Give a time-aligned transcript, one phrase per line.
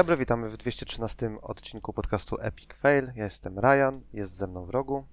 [0.00, 3.12] Dzień dobry, witamy w 213 odcinku podcastu Epic Fail.
[3.14, 5.06] Ja jestem Ryan, jest ze mną w rogu.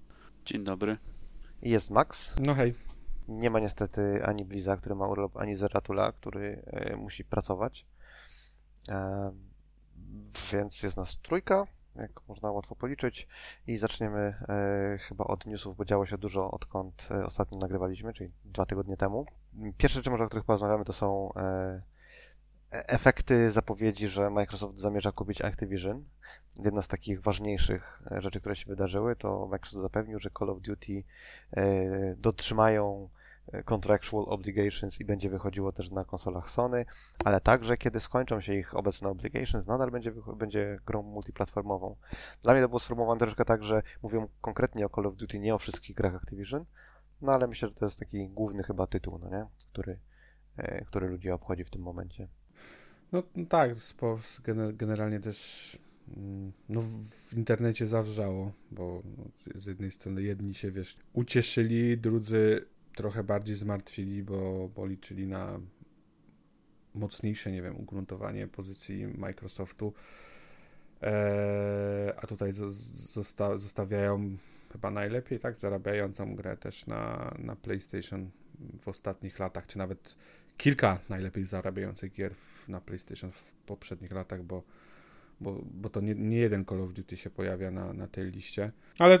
[0.44, 0.96] Dzień dobry.
[1.62, 2.34] I jest Max.
[2.40, 2.74] No hej.
[3.28, 7.86] Nie ma niestety ani Bliza, który ma urlop, ani Zeratula, który e, musi pracować.
[8.88, 9.30] E,
[10.52, 11.66] więc jest nas trójka,
[11.96, 13.28] jak można łatwo policzyć.
[13.66, 18.30] I zaczniemy e, chyba od newsów, bo działo się dużo odkąd e, ostatnio nagrywaliśmy, czyli
[18.44, 19.26] dwa tygodnie temu.
[19.78, 21.82] Pierwsze rzeczy, może o których porozmawiamy, to są e,
[22.70, 26.04] efekty zapowiedzi, że Microsoft zamierza kupić Activision.
[26.64, 30.60] Jedna z takich ważniejszych e, rzeczy, które się wydarzyły, to Microsoft zapewnił, że Call of
[30.60, 31.02] Duty
[31.52, 31.64] e,
[32.16, 33.08] dotrzymają
[33.52, 36.86] e, contractual obligations i będzie wychodziło też na konsolach Sony,
[37.24, 41.96] ale także kiedy skończą się ich obecne obligations, nadal będzie, będzie grą multiplatformową.
[42.42, 45.54] Dla mnie to było sformułowane troszkę tak, że mówią konkretnie o Call of Duty, nie
[45.54, 46.64] o wszystkich grach Activision,
[47.22, 49.46] no ale myślę, że to jest taki główny chyba tytuł, no nie?
[49.72, 49.98] Który,
[50.86, 52.28] który ludzi obchodzi w tym momencie.
[53.12, 53.70] No tak,
[54.72, 55.78] generalnie też
[56.16, 56.80] mm, no,
[57.30, 59.02] w internecie zawrzało, bo
[59.54, 65.60] z jednej strony jedni się, wiesz, ucieszyli, drudzy trochę bardziej zmartwili, bo, bo liczyli na
[66.94, 69.92] mocniejsze, nie wiem, ugruntowanie pozycji Microsoftu,
[71.00, 72.52] eee, a tutaj
[73.12, 74.36] zosta zostawiają
[74.72, 78.30] chyba najlepiej, tak, zarabiającą grę też na, na PlayStation
[78.80, 80.16] w ostatnich latach, czy nawet
[80.58, 82.34] kilka najlepiej zarabiających gier
[82.68, 84.62] na PlayStation w poprzednich latach, bo,
[85.40, 88.72] bo, bo to nie, nie jeden Call of Duty się pojawia na, na tej liście.
[88.98, 89.18] Ale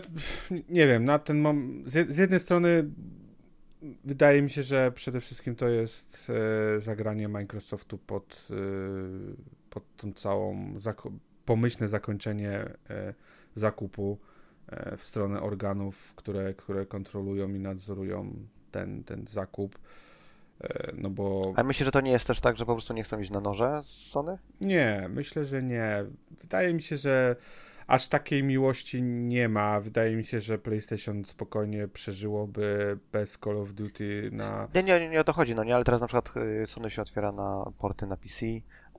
[0.68, 1.44] nie wiem, na ten
[1.86, 2.90] z, z jednej strony
[4.04, 6.30] wydaje mi się, że przede wszystkim to jest
[6.76, 8.54] e, zagranie Microsoftu pod, e,
[9.70, 11.12] pod tą całą zako
[11.44, 12.50] pomyślne zakończenie
[12.90, 13.14] e,
[13.54, 14.18] zakupu
[14.66, 18.32] e, w stronę organów, które, które kontrolują i nadzorują
[18.70, 19.78] ten, ten zakup.
[20.60, 21.42] E, no bo...
[21.56, 23.40] A myślę, że to nie jest też tak, że po prostu nie chcą iść na
[23.40, 24.38] noże z Sony?
[24.60, 26.04] Nie, myślę, że nie.
[26.30, 27.36] Wydaje mi się, że
[27.86, 29.80] aż takiej miłości nie ma.
[29.80, 34.68] Wydaje mi się, że PlayStation spokojnie przeżyłoby bez Call of Duty na...
[34.74, 37.02] Nie, nie, nie o to chodzi, no nie, ale teraz na przykład y, Sony się
[37.02, 38.46] otwiera na porty na PC,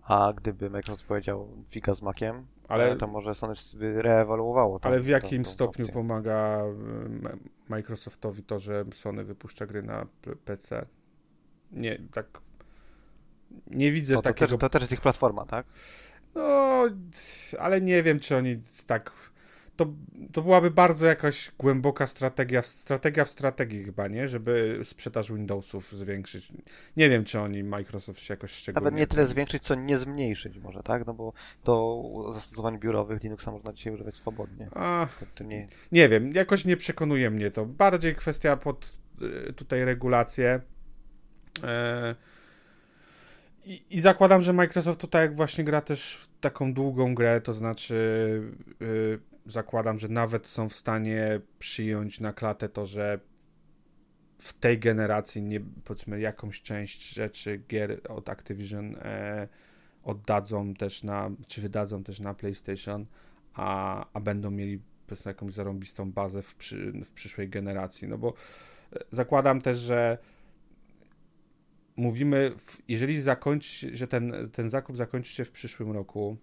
[0.03, 4.79] a gdyby Microsoft powiedział fika z Maciem, ale to może Sony by reewaluowało.
[4.81, 5.93] ale w jakim stopniu opcję.
[5.93, 6.63] pomaga
[7.69, 10.07] Microsoftowi to, że Sony wypuszcza gry na
[10.45, 10.85] PC?
[11.71, 12.41] Nie, tak
[13.67, 14.47] nie widzę to, takiego...
[14.47, 15.65] To też, to też jest ich platforma, tak?
[16.35, 16.83] No,
[17.59, 19.11] ale nie wiem, czy oni tak...
[19.75, 19.93] To,
[20.33, 24.27] to byłaby bardzo jakaś głęboka strategia, strategia w strategii chyba, nie?
[24.27, 26.53] Żeby sprzedaż Windowsów zwiększyć.
[26.97, 28.83] Nie wiem, czy oni, Microsoft się jakoś szczególnie...
[28.83, 31.05] Nawet nie tyle zwiększyć, co nie zmniejszyć może, tak?
[31.05, 34.67] No bo do zastosowań biurowych Linuxa można dzisiaj używać swobodnie.
[34.71, 35.07] A,
[35.41, 35.67] nie...
[35.91, 37.65] nie wiem, jakoś nie przekonuje mnie to.
[37.65, 38.97] Bardziej kwestia pod
[39.49, 40.61] y, tutaj regulacje
[43.65, 47.53] I, I, zakładam, że Microsoft tutaj jak właśnie gra też w taką długą grę, to
[47.53, 48.41] znaczy
[48.79, 53.19] yy, zakładam, że nawet są w stanie przyjąć na klatę to, że
[54.39, 59.47] w tej generacji nie, powiedzmy jakąś część rzeczy gier od Activision e,
[60.03, 63.05] oddadzą też na, czy wydadzą też na PlayStation,
[63.53, 68.33] a, a będą mieli powiedzmy jakąś zarąbistą bazę w, przy, w przyszłej generacji, no bo
[68.93, 70.17] e, zakładam też, że
[71.99, 72.51] mówimy,
[72.87, 76.37] jeżeli zakończy, że ten, ten zakup zakończy się w przyszłym roku,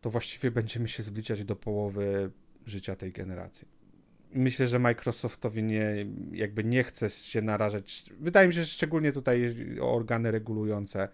[0.00, 2.30] to właściwie będziemy się zbliżać do połowy
[2.66, 3.68] życia tej generacji.
[4.34, 8.04] Myślę, że Microsoftowi nie, jakby nie chce się narażać.
[8.20, 11.08] Wydaje mi się, że szczególnie tutaj organy regulujące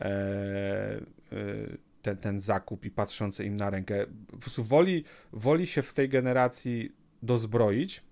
[0.00, 1.00] e, e,
[2.02, 4.06] ten, ten zakup i patrzące im na rękę.
[4.30, 6.92] Po prostu woli, woli się w tej generacji
[7.22, 8.02] dozbroić,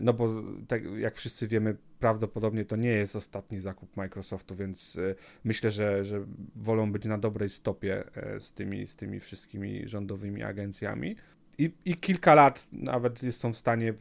[0.00, 5.14] no bo tak jak wszyscy wiemy, prawdopodobnie to nie jest ostatni zakup Microsoftu, więc e,
[5.44, 6.26] myślę, że, że
[6.56, 11.16] wolą być na dobrej stopie e, z tymi, z tymi wszystkimi rządowymi agencjami.
[11.58, 13.94] I, I kilka lat nawet są w stanie,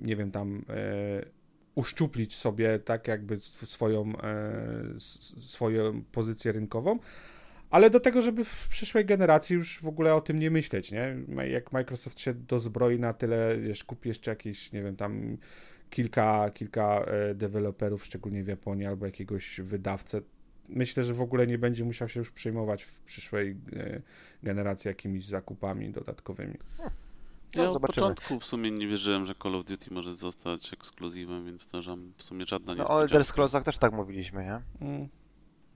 [0.00, 1.38] nie wiem, tam e,
[1.74, 5.00] uszczuplić sobie tak jakby swoją, e,
[5.40, 6.98] swoją pozycję rynkową,
[7.70, 11.16] ale do tego, żeby w przyszłej generacji już w ogóle o tym nie myśleć, nie?
[11.48, 15.36] Jak Microsoft się dozbroi na tyle, wiesz, kupi jeszcze jakieś, nie wiem, tam
[15.90, 20.20] kilka, kilka e, deweloperów, szczególnie w Japonii, albo jakiegoś wydawcę.
[20.68, 24.02] Myślę, że w ogóle nie będzie musiał się już przejmować w przyszłej e,
[24.42, 26.54] generacji jakimiś zakupami dodatkowymi.
[27.56, 31.44] No, ja od początku w sumie nie wierzyłem, że Call of Duty może zostać ekskluzywem,
[31.44, 34.86] więc to że w sumie żadna nie No o Elder Scrollsach też tak mówiliśmy, nie?
[34.88, 35.08] Mm.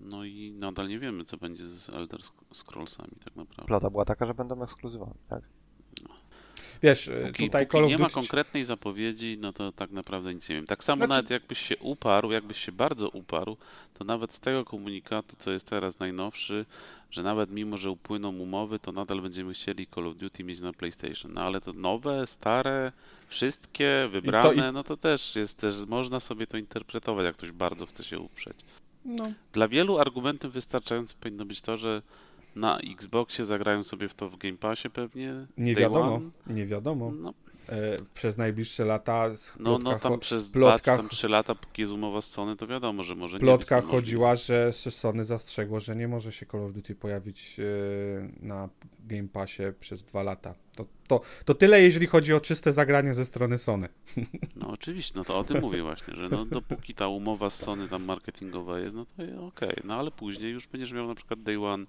[0.02, 2.20] No i nadal nie wiemy, co będzie z Elder
[2.52, 3.66] Scrollsami tak naprawdę.
[3.66, 5.42] Plota była taka, że będą ekskluzywami, tak?
[6.82, 10.66] wiesz, póki, tutaj póki nie ma konkretnej zapowiedzi, no to tak naprawdę nic nie wiem.
[10.66, 11.10] Tak samo znaczy...
[11.10, 13.56] nawet jakbyś się uparł, jakbyś się bardzo uparł,
[13.94, 16.66] to nawet z tego komunikatu, co jest teraz najnowszy,
[17.10, 20.72] że nawet mimo, że upłyną umowy, to nadal będziemy chcieli Call of Duty mieć na
[20.72, 21.32] PlayStation.
[21.32, 22.92] No ale to nowe, stare,
[23.26, 24.72] wszystkie wybrane, to i...
[24.72, 28.56] no to też jest, też można sobie to interpretować, jak ktoś bardzo chce się uprzeć.
[29.04, 29.32] No.
[29.52, 32.02] Dla wielu argumentem wystarczającym powinno być to, że
[32.56, 35.46] na Xboxie zagrają sobie w to w Game Passie pewnie.
[35.58, 37.12] Nie wiadomo, nie wiadomo.
[37.12, 37.34] No.
[37.68, 39.30] E, przez najbliższe lata.
[39.58, 42.56] No, no tam przez plotkach, dwa czy tam trzy lata, póki jest umowa z Sony,
[42.56, 46.64] to wiadomo, że może plotka nie chodziła, że Sony zastrzegło, że nie może się Call
[46.64, 47.64] of Duty pojawić e,
[48.46, 48.68] na
[49.04, 50.54] Game Passie przez dwa lata.
[50.74, 53.88] To, to, to tyle, jeżeli chodzi o czyste zagranie ze strony Sony.
[54.56, 57.88] No oczywiście, no to o tym mówię właśnie, że no, dopóki ta umowa z Sony
[57.88, 59.82] tam marketingowa jest, no to okej, okay.
[59.84, 61.86] no ale później już będziesz miał na przykład Day One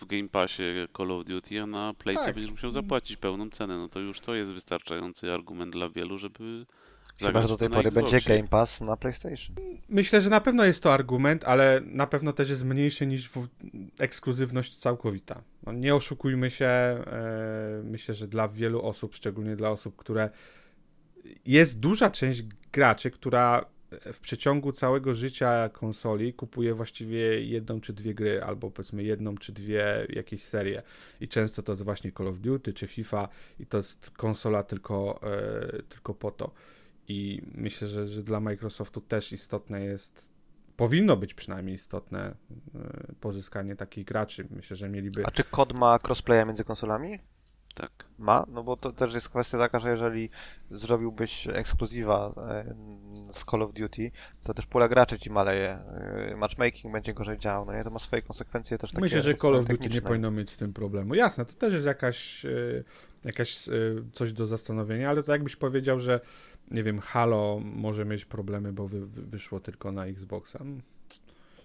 [0.00, 0.62] w Game Passie
[0.96, 2.34] Call of Duty, a na Playce tak.
[2.34, 6.66] będziesz musiał zapłacić pełną cenę, no to już to jest wystarczający argument dla wielu, żeby
[7.26, 9.56] Chyba, że do tej pory będzie Game Pass na PlayStation.
[9.88, 13.30] Myślę, że na pewno jest to argument, ale na pewno też jest mniejszy niż
[13.98, 15.42] ekskluzywność całkowita.
[15.66, 20.30] No, nie oszukujmy się, e, myślę, że dla wielu osób, szczególnie dla osób, które
[21.46, 22.42] jest duża część
[22.72, 23.64] graczy, która
[24.12, 29.52] w przeciągu całego życia konsoli kupuje właściwie jedną czy dwie gry, albo powiedzmy jedną czy
[29.52, 30.82] dwie jakieś serie.
[31.20, 33.28] I często to jest właśnie Call of Duty czy FIFA,
[33.60, 36.50] i to jest konsola tylko, e, tylko po to.
[37.08, 40.29] I myślę, że, że dla Microsoftu też istotne jest,
[40.80, 42.34] powinno być przynajmniej istotne
[42.74, 44.48] e, pozyskanie takich graczy.
[44.50, 45.26] Myślę, że mieliby.
[45.26, 47.18] A czy kod ma crossplaya między konsolami?
[47.74, 47.90] Tak.
[48.18, 48.46] Ma?
[48.48, 50.30] No bo to też jest kwestia taka, że jeżeli
[50.70, 52.74] zrobiłbyś ekskluzywa e,
[53.32, 54.10] z Call of Duty,
[54.42, 55.70] to też pula graczy ci maleje.
[55.70, 57.84] E, matchmaking będzie gorzej działał, no nie?
[57.84, 60.56] To ma swoje konsekwencje też takie Myślę, że Call of Duty nie powinno mieć z
[60.56, 61.14] tym problemu.
[61.14, 62.46] Jasne, to też jest jakaś,
[63.24, 63.56] jakaś
[64.12, 66.20] coś do zastanowienia, ale to jakbyś powiedział, że
[66.70, 70.64] nie wiem, Halo może mieć problemy, bo wy, wyszło tylko na Xboxa.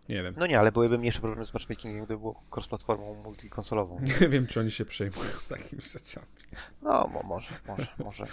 [0.09, 0.33] Nie wiem.
[0.37, 3.99] No nie, ale byłyby mniejsze problemy z matchmakingiem, gdyby było cross-platformą multikonsolową.
[4.21, 6.27] Nie wiem, czy oni się przejmują takimi rzeczami.
[6.81, 8.25] No, mo może, może, może.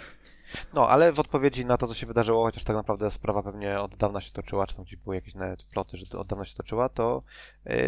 [0.73, 3.95] No, ale w odpowiedzi na to, co się wydarzyło, chociaż tak naprawdę sprawa pewnie od
[3.95, 6.89] dawna się toczyła, czy tam gdzieś były jakieś nawet ploty, że od dawna się toczyła,
[6.89, 7.23] to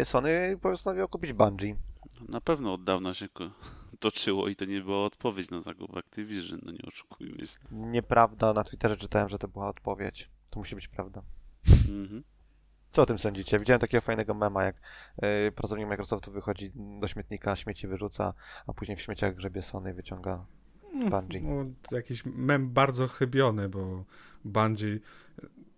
[0.00, 1.76] y, Sony postanowiło kupić Bungie.
[2.28, 3.26] Na pewno od dawna się
[3.98, 7.58] toczyło i to nie była odpowiedź na zakup Activision, no nie oszukujmy się.
[7.70, 10.30] Nieprawda, na Twitterze czytałem, że to była odpowiedź.
[10.50, 11.22] To musi być prawda.
[11.88, 12.22] Mhm.
[12.90, 13.58] Co o tym sądzicie?
[13.58, 14.76] Widziałem takiego fajnego mema, jak
[15.22, 18.34] yy, pracownik Microsoftu wychodzi do śmietnika, śmieci wyrzuca,
[18.66, 20.46] a później w śmieciach grzebie Sony i wyciąga
[20.94, 21.40] mm, Bungie.
[21.40, 24.04] No, jakiś mem bardzo chybiony, bo
[24.44, 24.98] Bungie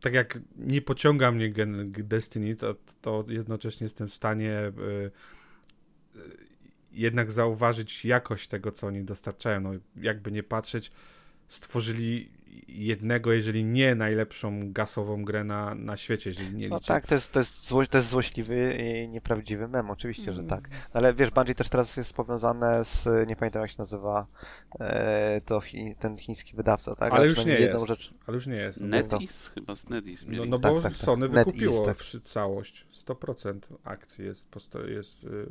[0.00, 1.52] tak jak nie pociąga mnie
[1.88, 5.10] Destiny, to, to jednocześnie jestem w stanie yy,
[6.92, 9.60] jednak zauważyć jakość tego, co oni dostarczają.
[9.60, 10.92] No, jakby nie patrzeć,
[11.48, 12.30] stworzyli
[12.68, 17.32] jednego, jeżeli nie najlepszą gasową grę na, na świecie, jeżeli nie No tak, to jest,
[17.32, 20.68] to, jest zło, to jest złośliwy i nieprawdziwy mem, oczywiście, że tak.
[20.68, 20.80] Mm.
[20.92, 24.26] Ale wiesz, Bungie też teraz jest powiązane z, nie pamiętam jak się nazywa,
[24.80, 27.12] e, to chi, ten chiński wydawca, tak?
[27.12, 27.86] Ale, już nie jest.
[27.86, 28.14] Rzecz...
[28.26, 28.80] Ale już nie jest.
[28.80, 29.50] NetEase?
[29.54, 31.02] Chyba z NetEase No, no bo tak, tak, tak.
[31.02, 31.96] Sony wykupiło tak.
[32.24, 32.86] całość.
[33.06, 34.48] 100% akcji jest,
[34.88, 35.48] jest y,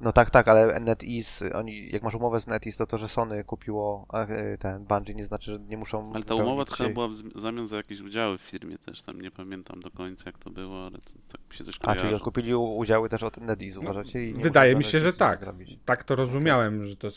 [0.00, 3.44] no tak, tak, ale NetEase, oni, jak masz umowę z NetEase, to to, że Sony
[3.44, 6.12] kupiło e, ten Bungie, nie znaczy, że nie muszą...
[6.14, 9.30] Ale ta umowa chyba była w zamian za jakieś udziały w firmie też, tam nie
[9.30, 12.06] pamiętam do końca jak to było, ale to, tak mi się coś kojarzy.
[12.06, 14.32] A, czyli kupili udziały też od NetEase, uważacie?
[14.34, 15.40] Wydaje mi się, że tak.
[15.40, 15.78] Zrobić.
[15.84, 17.14] Tak to rozumiałem, że to w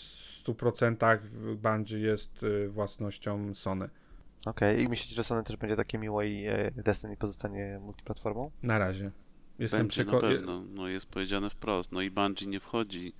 [0.47, 1.19] 100%
[1.55, 3.89] Bungie jest y, własnością Sony.
[4.45, 4.83] Okej, okay.
[4.83, 8.51] i myślicie, że Sony też będzie takie miłe i e, Destiny pozostanie multiplatformą?
[8.63, 9.11] Na razie.
[9.59, 10.41] Jestem przekonany.
[10.75, 11.91] No jest powiedziane wprost.
[11.91, 13.13] No i Bungie nie wchodzi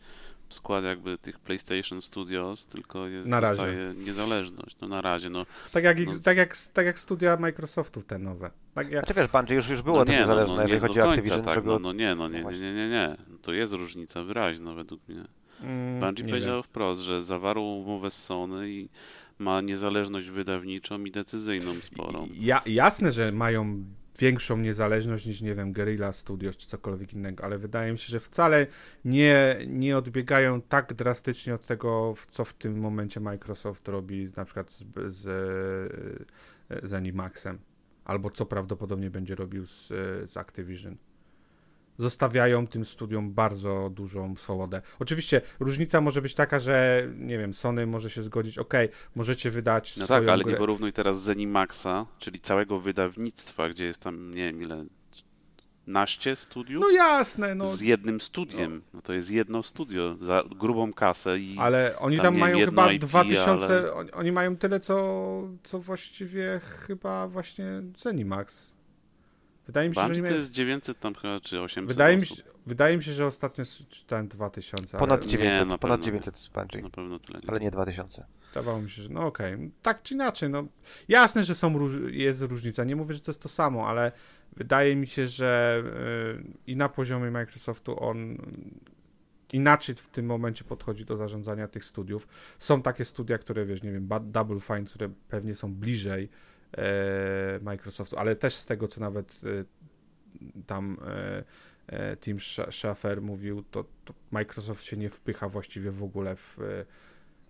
[0.49, 3.93] w skład jakby tych PlayStation Studios, tylko jest na razie.
[3.97, 4.77] niezależność.
[4.81, 5.43] No na razie, no.
[5.71, 8.51] Tak jak, no, tak jak, tak jak studia Microsoftu te nowe.
[8.73, 9.05] Tak jak...
[9.05, 11.41] Znaczy wiesz, Bungie już, już było no nie, niezależne, no, no, jeżeli chodzi o Activision.
[11.41, 11.67] Tak, żeby...
[11.67, 13.17] no, no nie, no nie, nie, nie, nie, nie.
[13.41, 15.23] To jest różnica wyraźna według mnie.
[15.61, 16.63] Mm, Bungie powiedział wiem.
[16.63, 18.89] wprost, że zawarł umowę z Sony i
[19.39, 22.27] ma niezależność wydawniczą i decyzyjną sporą.
[22.33, 23.83] Ja, jasne, że mają
[24.19, 28.19] większą niezależność niż, nie wiem, Guerrilla Studios czy cokolwiek innego, ale wydaje mi się, że
[28.19, 28.67] wcale
[29.05, 34.71] nie, nie odbiegają tak drastycznie od tego, co w tym momencie Microsoft robi na przykład
[34.71, 35.23] z, z,
[36.83, 37.59] z Animaxem,
[38.05, 39.87] albo co prawdopodobnie będzie robił z,
[40.31, 40.97] z Activision
[41.97, 44.81] zostawiają tym studiom bardzo dużą swobodę.
[44.99, 48.73] Oczywiście różnica może być taka, że nie wiem, Sony może się zgodzić, ok,
[49.15, 50.53] możecie wydać No tak, ale grę.
[50.53, 54.85] nie porównuj teraz Zenimaxa, czyli całego wydawnictwa, gdzie jest tam, nie wiem ile,
[55.87, 56.81] naście studiów.
[56.81, 57.67] No jasne, no.
[57.67, 58.81] Z jednym studiem.
[58.93, 59.01] No.
[59.01, 61.55] to jest jedno studio za grubą kasę i.
[61.59, 63.65] Ale oni tam, tam mają chyba IP, 2000.
[63.65, 63.93] Ale...
[63.93, 64.97] Oni, oni mają tyle, co,
[65.63, 67.65] co właściwie chyba właśnie
[67.97, 68.76] Zenimax.
[69.67, 72.29] Wydaje mi się, Bungie że nie to jest 900 tam chyba, czy 800 wydaje osób.
[72.29, 74.97] Mi się, wydaje mi się, że ostatnio czytałem 2000.
[74.97, 75.29] Ponad ale...
[75.29, 76.81] 900, nie, ponad 900 jest Bungie.
[76.81, 77.39] Na pewno tyle.
[77.43, 77.49] Nie.
[77.49, 78.25] Ale nie 2000.
[78.47, 79.53] Wydawało mi się, że no okej.
[79.53, 79.71] Okay.
[79.81, 80.65] Tak czy inaczej, no
[81.07, 81.93] jasne, że są róż...
[82.11, 82.83] jest różnica.
[82.83, 84.11] Nie mówię, że to jest to samo, ale
[84.55, 85.83] wydaje mi się, że
[86.37, 88.37] yy, i na poziomie Microsoftu on
[89.53, 92.27] inaczej w tym momencie podchodzi do zarządzania tych studiów.
[92.59, 96.29] Są takie studia, które wiesz, nie wiem, Double Fine, które pewnie są bliżej
[97.61, 99.63] Microsoftu, ale też z tego, co nawet e,
[100.67, 101.43] tam e,
[101.87, 102.37] e Tim
[102.71, 106.57] Schafer mówił, to, to, Microsoft się nie wpycha właściwie w ogóle w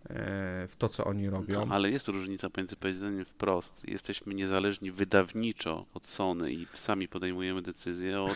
[0.10, 1.66] w to, co oni robią.
[1.66, 3.88] No, ale jest różnica pomiędzy powiedzeniem wprost.
[3.88, 8.36] Jesteśmy niezależni wydawniczo od Sony i sami podejmujemy decyzje od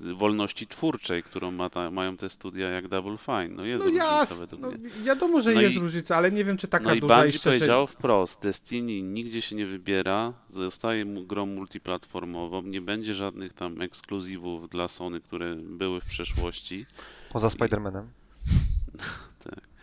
[0.20, 3.48] wolności twórczej, którą ma ta, mają te studia jak Double Fine.
[3.48, 4.90] No jest no różnica jas, według no, mnie.
[5.04, 7.38] Wiadomo, że no jest i, różnica, ale nie wiem, czy taka no duża i Bungie
[7.44, 14.68] powiedział wprost, Destiny nigdzie się nie wybiera, zostaje grą multiplatformową, nie będzie żadnych tam ekskluzywów
[14.68, 16.86] dla Sony, które były w przeszłości.
[17.30, 18.04] Poza Spider-Manem.
[19.44, 19.73] tak.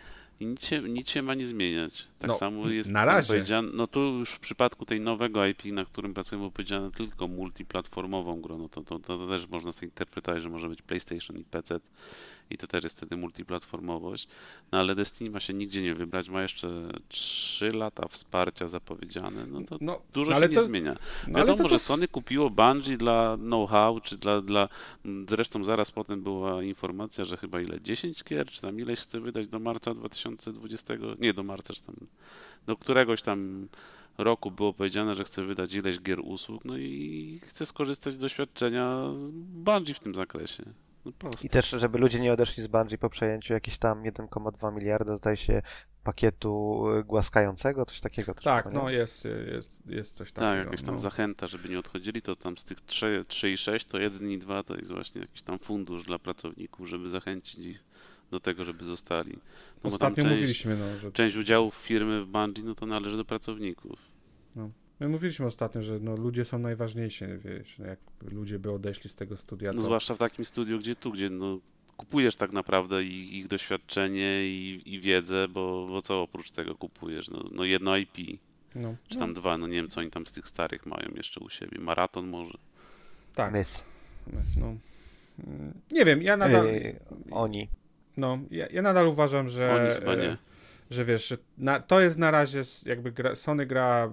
[0.42, 2.08] I nic się, nic się ma nie zmieniać.
[2.20, 3.28] Tak no, samo jest na razie.
[3.28, 3.70] powiedziane.
[3.74, 8.58] No tu już w przypadku tej nowego IP, na którym pracujemy, powiedziane tylko multiplatformową grą.
[8.58, 11.80] No to, to, to, też można sobie interpretować, że może być PlayStation i PC
[12.52, 14.28] i to też jest wtedy multiplatformowość.
[14.72, 19.62] No ale Destiny ma się nigdzie nie wybrać, ma jeszcze 3 lata wsparcia zapowiedziane, no
[19.62, 20.96] to no, dużo się to, nie zmienia.
[21.28, 24.70] No, Wiadomo, to że Sony kupiło Bungie dla know-how, czy dla, dla...
[25.30, 27.82] Zresztą zaraz potem była informacja, że chyba ile?
[27.82, 31.96] 10 gier, czy tam ileś chce wydać do marca 2020, nie do marca, czy tam
[32.66, 33.68] do któregoś tam
[34.18, 38.98] roku było powiedziane, że chce wydać ileś gier usług, no i chce skorzystać z doświadczenia
[39.34, 40.64] Bungie w tym zakresie.
[41.06, 41.12] No
[41.44, 45.38] I też, żeby ludzie nie odeszli z Bungie po przejęciu jakieś tam 1,2 miliarda, zdaje
[45.38, 45.62] się,
[46.04, 48.34] pakietu y, głaskającego, coś takiego.
[48.34, 50.64] tak, no jest, jest, jest coś tak, takiego.
[50.64, 51.02] Tak, jakaś tam no.
[51.02, 54.38] zachęta, żeby nie odchodzili, to tam z tych 3, 3 i 6, to 1 i
[54.38, 57.84] 2 to jest właśnie jakiś tam fundusz dla pracowników, żeby zachęcić ich
[58.32, 59.40] do tego, żeby zostali.
[59.84, 61.12] No Ostatnio część, mówiliśmy, no, że...
[61.12, 64.00] Część udziałów firmy w Bungie, no to należy do pracowników.
[64.56, 64.70] No.
[65.02, 68.00] My mówiliśmy ostatnio, że no, ludzie są najważniejsi, wiesz, no, jak
[68.32, 69.70] ludzie by odeszli z tego studia.
[69.70, 69.78] No, to...
[69.78, 71.60] No zwłaszcza w takim studiu, gdzie tu, gdzie no,
[71.98, 77.30] kupujesz tak naprawdę ich, ich doświadczenie i, i wiedzę, bo, bo co oprócz tego kupujesz?
[77.30, 78.18] No, no jedno IP.
[78.76, 78.96] No.
[79.08, 79.36] Czy tam no.
[79.36, 81.80] dwa, no nie wiem, co oni tam z tych starych mają jeszcze u siebie.
[81.80, 82.58] Maraton może.
[83.36, 83.54] Tak.
[83.54, 83.84] Mys.
[84.60, 84.76] No.
[85.92, 86.66] Nie wiem, ja nadal...
[86.66, 87.00] Yy,
[87.32, 87.70] oni.
[88.18, 89.76] No, ja, ja nadal uważam, że...
[89.76, 90.38] Oni chyba nie
[90.92, 94.12] że wiesz, że na, to jest na razie jakby gra, Sony gra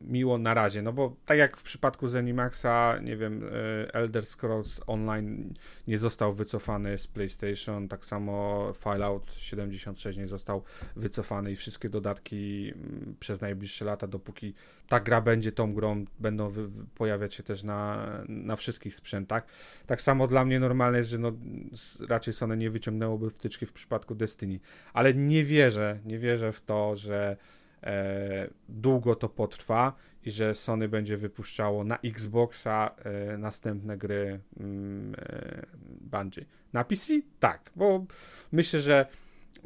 [0.00, 4.80] miło na razie, no bo tak jak w przypadku Zenimaxa, nie wiem, e, Elder Scrolls
[4.86, 5.54] Online
[5.86, 10.62] nie został wycofany z PlayStation, tak samo Fallout 76 nie został
[10.96, 12.72] wycofany i wszystkie dodatki
[13.20, 14.54] przez najbliższe lata, dopóki
[14.88, 16.52] ta gra będzie tą grą, będą
[16.94, 19.46] pojawiać się też na, na wszystkich sprzętach.
[19.86, 21.32] Tak samo dla mnie normalne jest, że no,
[22.08, 24.60] raczej Sony nie wyciągnęłoby wtyczki w przypadku Destiny,
[24.92, 27.36] ale nie wierzę, nie wierzę w to, że
[27.82, 29.92] e, długo to potrwa
[30.24, 35.66] i że Sony będzie wypuszczało na Xboxa e, następne gry mm, e,
[36.00, 36.44] Bungie.
[36.72, 37.12] Na PC?
[37.40, 38.04] Tak, bo
[38.52, 39.06] myślę, że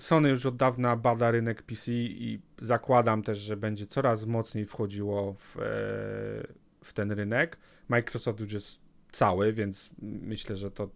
[0.01, 5.35] Sony już od dawna bada rynek PC i zakładam też, że będzie coraz mocniej wchodziło
[5.35, 5.63] w, e,
[6.85, 7.59] w ten rynek.
[7.89, 10.91] Microsoft już jest cały, więc myślę, że to.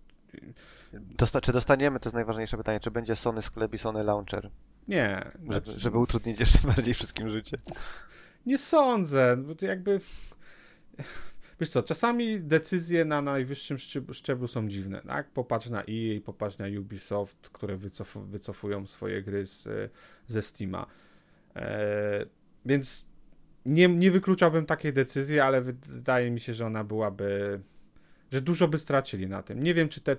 [0.93, 4.51] Dosta czy dostaniemy, to jest najważniejsze pytanie, czy będzie Sony sklep i Sony Launcher?
[4.89, 5.31] Nie.
[5.35, 5.81] Żeby, znaczy...
[5.81, 7.57] żeby utrudnić jeszcze bardziej wszystkim życie.
[8.47, 10.01] Nie sądzę, bo to jakby.
[11.63, 13.79] Wiesz co, czasami decyzje na najwyższym
[14.13, 15.31] szczeblu są dziwne, tak?
[15.31, 19.69] Popatrz na EA, popatrz na Ubisoft, które wycof wycofują swoje gry z,
[20.27, 20.87] ze Steama.
[21.57, 22.27] E,
[22.67, 23.07] więc
[23.67, 27.61] nie, nie wykluczałbym takiej decyzji, ale wydaje mi się, że ona byłaby
[28.33, 29.63] że dużo by stracili na tym.
[29.63, 30.17] Nie wiem, czy te,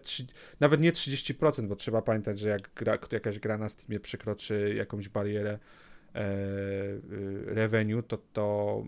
[0.60, 5.10] nawet nie 30%, bo trzeba pamiętać, że jak gra, jakaś gra na Steamie przekroczy jakąś
[5.10, 5.60] barierę
[6.16, 8.84] e, y, revenue, to, to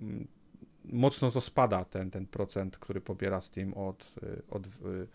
[0.90, 5.08] mocno to spada ten, ten procent, który pobiera Steam od, y, od, y,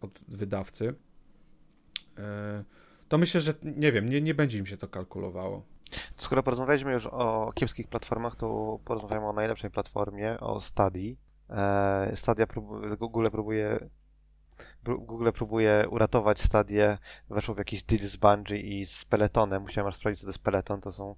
[0.00, 0.94] od wydawcy.
[2.18, 2.64] E,
[3.08, 5.62] to myślę, że nie wiem, nie, nie będzie im się to kalkulowało.
[6.16, 11.18] Skoro porozmawialiśmy już o kiepskich platformach, to porozmawiamy o najlepszej platformie, o Stadii.
[12.14, 13.88] Stadia prób- Google próbuje
[14.84, 16.98] Google próbuje uratować Stadię,
[17.30, 19.62] weszło w jakiś deal z Bungie i z Peletonem.
[19.62, 20.80] Musiałem aż sprawdzić, co to jest Peloton.
[20.80, 21.14] To, są,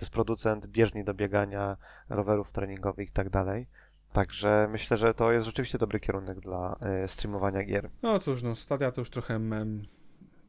[0.00, 1.76] to jest producent bieżni do biegania,
[2.08, 3.66] rowerów treningowych i tak dalej.
[4.12, 7.90] Także myślę, że to jest rzeczywiście dobry kierunek dla y, streamowania gier.
[8.02, 9.86] No cóż, no Stadia to już trochę mem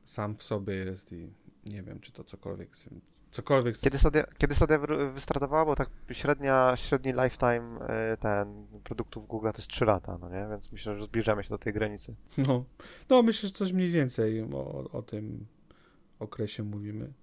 [0.05, 1.33] sam w sobie jest i
[1.65, 2.69] nie wiem, czy to cokolwiek
[3.31, 3.79] cokolwiek.
[3.79, 4.79] Kiedy Stadia, kiedy Stadia
[5.13, 7.79] wystartowała, bo tak średnia, średni lifetime
[8.13, 10.47] y, ten produktów Google to jest 3 lata, no nie?
[10.49, 12.15] Więc myślę, że zbliżamy się do tej granicy.
[12.37, 12.65] No,
[13.09, 15.45] no myślę, że coś mniej więcej o, o tym
[16.19, 17.13] okresie mówimy.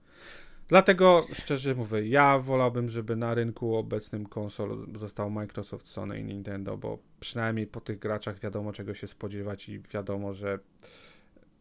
[0.68, 6.76] Dlatego szczerze mówię, ja wolałbym, żeby na rynku obecnym konsol został Microsoft, Sony i Nintendo,
[6.76, 10.58] bo przynajmniej po tych graczach wiadomo czego się spodziewać i wiadomo, że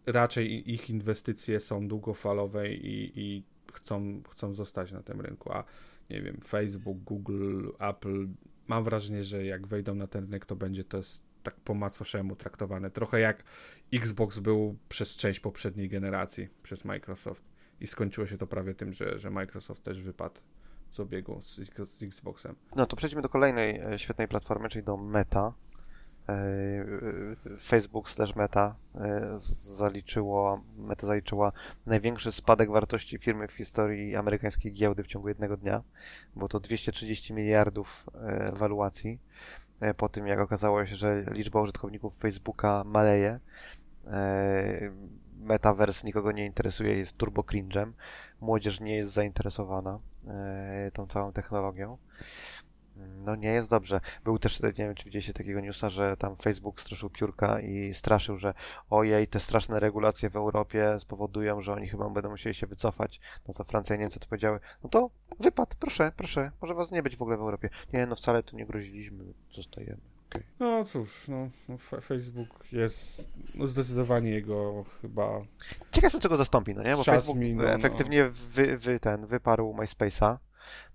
[0.06, 5.64] raczej ich inwestycje są długofalowe i, i chcą, chcą zostać na tym rynku, a
[6.10, 8.28] nie wiem, Facebook, Google, Apple,
[8.68, 11.00] mam wrażenie, że jak wejdą na ten rynek, to będzie to
[11.44, 12.92] tak po macoszemu traktowane.
[12.92, 13.44] Trochę jak
[13.94, 17.57] Xbox był przez część poprzedniej generacji, przez Microsoft.
[17.82, 20.42] I skończyło się to prawie tym, że, że Microsoft też wypadł
[20.90, 21.56] z obiegu z,
[21.98, 22.56] z Xboxem.
[22.76, 25.54] No to przejdźmy do kolejnej e, świetnej platformy, czyli do Meta.
[26.30, 28.76] E, e, Facebook slash Meta
[29.58, 31.52] zaliczyło, Meta zaliczyła
[31.86, 35.84] największy spadek wartości firmy w historii amerykańskiej giełdy w ciągu jednego dnia.
[36.36, 38.06] Było to 230 miliardów
[38.54, 39.20] waluacji.
[39.98, 43.40] Po tym, jak okazało się, że liczba użytkowników Facebooka maleje,
[45.48, 47.92] Metaverse nikogo nie interesuje, jest turbo cringe'em.
[48.42, 50.00] Młodzież nie jest zainteresowana
[50.94, 51.98] tą całą technologią.
[52.96, 54.02] No nie jest dobrze.
[54.24, 58.38] Był też, nie wiem czy widzieliście takiego newsa, że tam Facebook straszył piórka i straszył,
[58.38, 58.54] że
[58.90, 63.20] ojej, te straszne regulacje w Europie spowodują, że oni chyba będą musieli się wycofać.
[63.48, 67.04] No co Francja i Niemcy to powiedziały, no to wypad, proszę, proszę, może was nie
[67.04, 67.70] być w ogóle w Europie.
[67.94, 70.17] Nie, no wcale tu nie groziliśmy, zostajemy.
[70.30, 70.44] Okay.
[70.60, 75.42] No cóż, no, no Facebook jest no zdecydowanie jego chyba.
[75.92, 76.96] Ciekaw jestem, czego zastąpi, no nie?
[76.96, 80.38] Bo Facebook no, efektywnie wy, wy, ten, wyparł MySpace'a.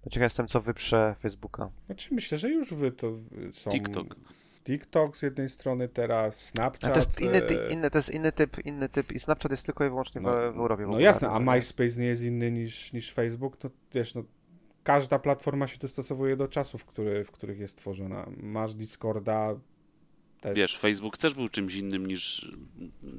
[0.05, 1.71] No ciekaw jestem, co wyprze Facebooka.
[1.87, 3.13] Znaczy myślę, że już wy to
[3.53, 3.71] są...
[3.71, 4.17] TikTok.
[4.65, 6.91] TikTok z jednej strony teraz, Snapchat.
[6.91, 9.67] A to jest inny, ty, inny, to jest inny typ, inny typ i Snapchat jest
[9.67, 10.87] tylko i wyłącznie no, w, Europie.
[10.87, 14.25] No jasne, a MySpace nie jest inny niż, niż Facebook, to wiesz, no
[14.85, 18.27] każda platforma się dostosowuje do czasów, który, w których jest tworzona.
[18.37, 19.55] Masz Discorda,
[20.41, 20.57] też.
[20.57, 22.51] Wiesz, Facebook też był czymś innym niż.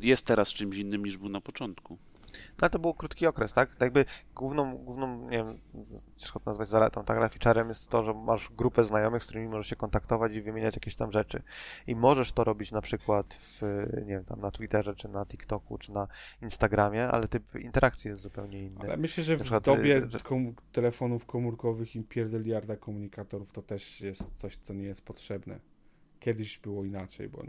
[0.02, 1.97] Jest teraz czymś innym niż był na początku.
[2.62, 3.69] No to był krótki okres, tak?
[3.69, 5.58] tak jakby główną, główną, nie wiem,
[6.17, 7.17] ciężko to nazwać zaletą, tak?
[7.17, 10.76] Ale featurem jest to, że masz grupę znajomych, z którymi możesz się kontaktować i wymieniać
[10.76, 11.43] jakieś tam rzeczy.
[11.88, 13.62] I możesz to robić na przykład w,
[13.96, 16.08] nie wiem, tam na Twitterze, czy na TikToku, czy na
[16.41, 18.80] Instagramie, ale typ interakcji jest zupełnie inny.
[18.80, 20.19] Ale myślę, że w dobie że...
[20.19, 25.60] kom telefonów komórkowych i pierdeliarda komunikatorów to też jest coś, co nie jest potrzebne.
[26.19, 27.43] Kiedyś było inaczej, bo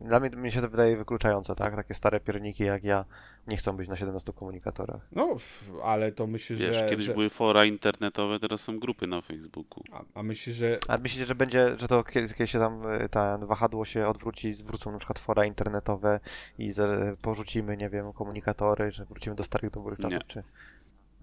[0.00, 1.76] dla mnie mi się to wydaje wykluczające, tak?
[1.76, 3.04] Takie stare pierniki jak ja
[3.46, 5.08] nie chcą być na 17 komunikatorach.
[5.12, 5.36] No,
[5.82, 6.88] ale to myślę, Wiesz, że...
[6.88, 7.12] kiedyś że...
[7.12, 9.84] były fora internetowe, teraz są grupy na Facebooku.
[9.92, 10.78] A, a myślisz, że...
[10.88, 14.52] A myślicie, że będzie, że to kiedy, kiedy się tam y, ten wahadło się odwróci,
[14.52, 16.20] zwrócą na przykład fora internetowe
[16.58, 20.24] i z, porzucimy, nie wiem, komunikatory, że wrócimy do starych dobrych czasów, nie.
[20.26, 20.42] czy...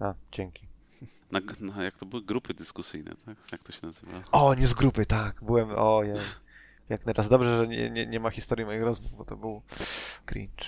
[0.00, 0.68] A, dzięki.
[1.32, 3.36] Na, na, jak to były grupy dyskusyjne, tak?
[3.52, 4.22] Jak to się nazywa?
[4.32, 5.44] O, nie z grupy, tak.
[5.44, 6.18] Byłem, ojej
[6.88, 7.28] jak teraz.
[7.28, 9.62] Dobrze, że nie, nie, nie ma historii moich rozmów, bo to był
[10.26, 10.64] cringe.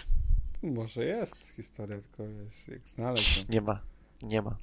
[0.63, 3.49] Może jest historia, tylko jest jak znaleźć.
[3.49, 3.81] Nie ma,
[4.23, 4.57] nie ma.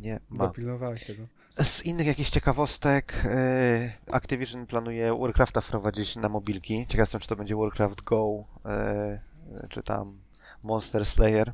[0.00, 0.46] Nie ma.
[0.46, 1.22] Dopilnowałeś tego.
[1.62, 6.86] Z innych jakichś ciekawostek yy, Activision planuje Warcrafta wprowadzić na mobilki.
[6.88, 10.18] Ciekaw jestem, czy to będzie Warcraft Go, yy, czy tam
[10.62, 11.52] Monster Slayer,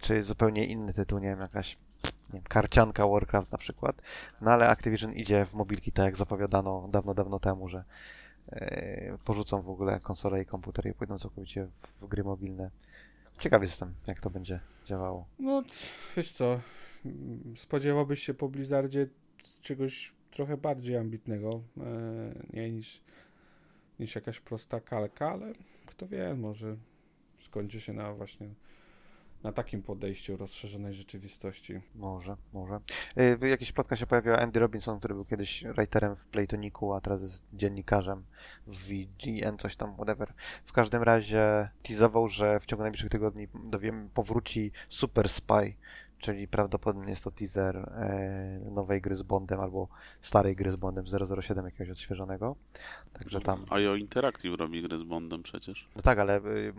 [0.00, 1.78] czy zupełnie inny tytuł, nie wiem, jakaś
[2.32, 4.02] nie wiem, karcianka Warcraft na przykład.
[4.40, 7.84] No ale Activision idzie w mobilki, tak jak zapowiadano dawno, dawno temu, że
[8.52, 11.68] e, porzucą w ogóle konsole i komputery i pójdą całkowicie
[12.00, 12.70] w, gry mobilne.
[13.38, 15.26] Ciekaw jestem, jak to będzie działało.
[15.38, 15.62] No,
[16.16, 16.60] wiesz co,
[17.56, 19.06] spodziewałbyś się po Blizzardzie
[19.62, 23.00] czegoś trochę bardziej ambitnego, e, nie niż,
[23.98, 25.52] niż jakaś prosta kalka, ale
[25.86, 26.76] kto wie, może
[27.38, 28.54] skończy się na właśnie
[29.42, 31.80] na takim podejściu rozszerzonej rzeczywistości.
[31.94, 32.80] Może, może.
[33.16, 37.22] Yy, jakiś plotka się pojawiła Andy Robinson, który był kiedyś writerem w Playtoniku, a teraz
[37.22, 38.24] jest dziennikarzem
[38.66, 40.32] w VGN, coś tam, whatever.
[40.64, 45.74] W każdym razie teasował, że w ciągu najbliższych tygodni dowiem, powróci Super Spy,
[46.20, 49.88] czyli prawdopodobnie jest to teaser e, nowej gry z Bondem albo
[50.20, 51.04] starej gry z Bondem
[51.42, 52.56] 007 jakiegoś odświeżonego.
[53.12, 53.64] Także tam...
[53.70, 55.88] A o Interactive robi grę z Bondem przecież.
[55.96, 56.74] No tak, ale y,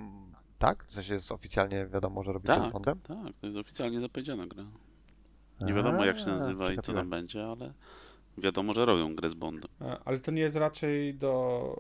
[0.62, 0.84] tak?
[0.84, 3.00] W sensie jest oficjalnie wiadomo, że robi tak, z Bondem?
[3.00, 4.66] Tak, to jest oficjalnie zapowiedziana gra.
[5.62, 7.74] Nie wiadomo jak się nazywa i co tam będzie, ale
[8.38, 9.72] wiadomo, że robią grę z Bondem.
[10.06, 11.76] Ale to nie jest raczej do,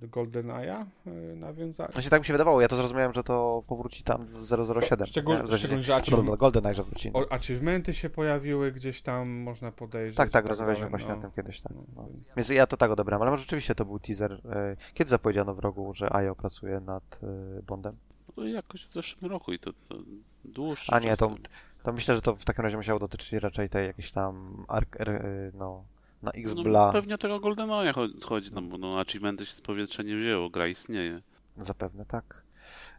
[0.00, 1.92] do GoldenEye'a yy, nawiązanie?
[1.92, 5.06] Właśnie tak mi się wydawało, ja to zrozumiałem, że to powróci tam w 007.
[5.06, 5.42] Szczegól, nie?
[5.42, 7.10] W sensie, szczególnie, że do GoldenEye, że wróci.
[7.12, 10.16] o, achievementy się pojawiły gdzieś tam, można podejrzeć.
[10.16, 11.18] Tak, tak, i rozmawialiśmy dalej, właśnie no.
[11.18, 11.60] o tym kiedyś.
[11.60, 11.72] Tak.
[11.76, 12.08] No, No.
[12.36, 14.32] więc- ja to tak odebrałem, ale może rzeczywiście to był teaser.
[14.32, 17.20] e, Kiedy zapowiedziano w rogu, że IO pracuje nad
[17.58, 17.96] e, Bondem?
[18.36, 19.94] No, jakoś w zeszłym roku i to, to
[20.44, 21.34] dłuższy A nie, czas to.
[21.84, 25.04] To myślę, że to w takim razie musiało dotyczyć raczej tej jakiejś tam ark, e,
[25.54, 25.84] no,
[26.22, 30.02] na No, X-Bla pewnie tego GoldenEye cho- chodzi, no bo no, achievementy się z powietrza
[30.02, 31.20] nie wzięło, gra istnieje.
[31.56, 32.42] zapewne, tak.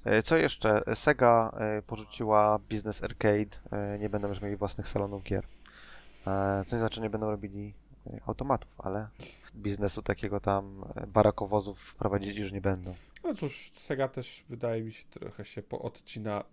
[0.04, 0.82] E, Co jeszcze?
[0.94, 5.46] Sega e, porzuciła Business Arcade, e, nie będą już mieli własnych salonów gier.
[6.68, 7.74] Co nie znaczy, nie będą robili
[8.26, 9.08] automatów, ale
[9.56, 12.96] biznesu takiego tam barakowozów prowadzić już nie będą.
[13.24, 16.44] No cóż, Sega też wydaje mi się trochę się poodcina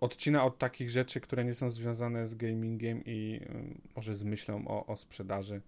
[0.00, 3.62] odcina od takich rzeczy, które nie są związane z gamingiem i e,
[3.96, 5.60] może z myślą o, o sprzedaży.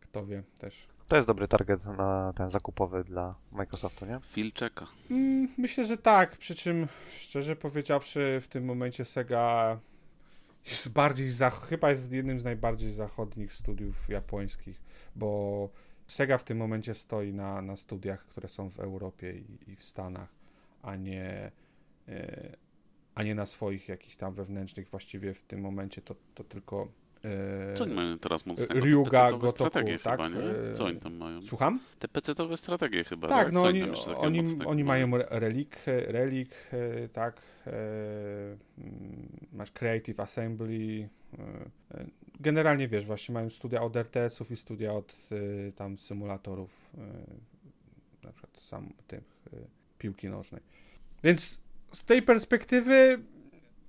[0.00, 0.86] Kto wie też.
[1.08, 4.20] To jest dobry target na ten zakupowy dla Microsoftu, nie?
[4.22, 4.86] Phil czeka.
[5.10, 9.78] Mm, Myślę, że tak, przy czym szczerze powiedziawszy w tym momencie Sega
[10.66, 14.80] jest bardziej, zach- chyba jest jednym z najbardziej zachodnich studiów japońskich,
[15.16, 15.68] bo
[16.06, 19.84] Sega w tym momencie stoi na, na studiach, które są w Europie i, i w
[19.84, 20.28] Stanach,
[20.82, 21.50] a nie,
[22.08, 22.56] e,
[23.14, 26.88] a nie na swoich jakichś tam wewnętrznych, właściwie w tym momencie to, to tylko...
[27.24, 28.74] e, Co oni mają teraz mocnego?
[28.74, 30.12] Ryuga, Te Gotoku, strategie tak?
[30.12, 30.70] chyba, nie?
[30.70, 31.42] E, Co oni tam mają?
[31.42, 31.80] Słucham?
[31.98, 33.52] Te PC-towe strategie chyba, Tak, tak?
[33.54, 33.82] no Co oni,
[34.16, 36.50] oni, mocnego oni mają re- relik, relik
[37.12, 38.58] tak, mm,
[39.52, 41.08] masz Creative Assembly,
[42.40, 45.28] generalnie wiesz, właśnie mają studia od RTS-ów i studia od
[45.76, 46.90] tam symulatorów,
[48.22, 49.44] na przykład sam tych
[50.00, 50.62] piłki nożnej.
[51.24, 53.18] Więc z tej perspektywy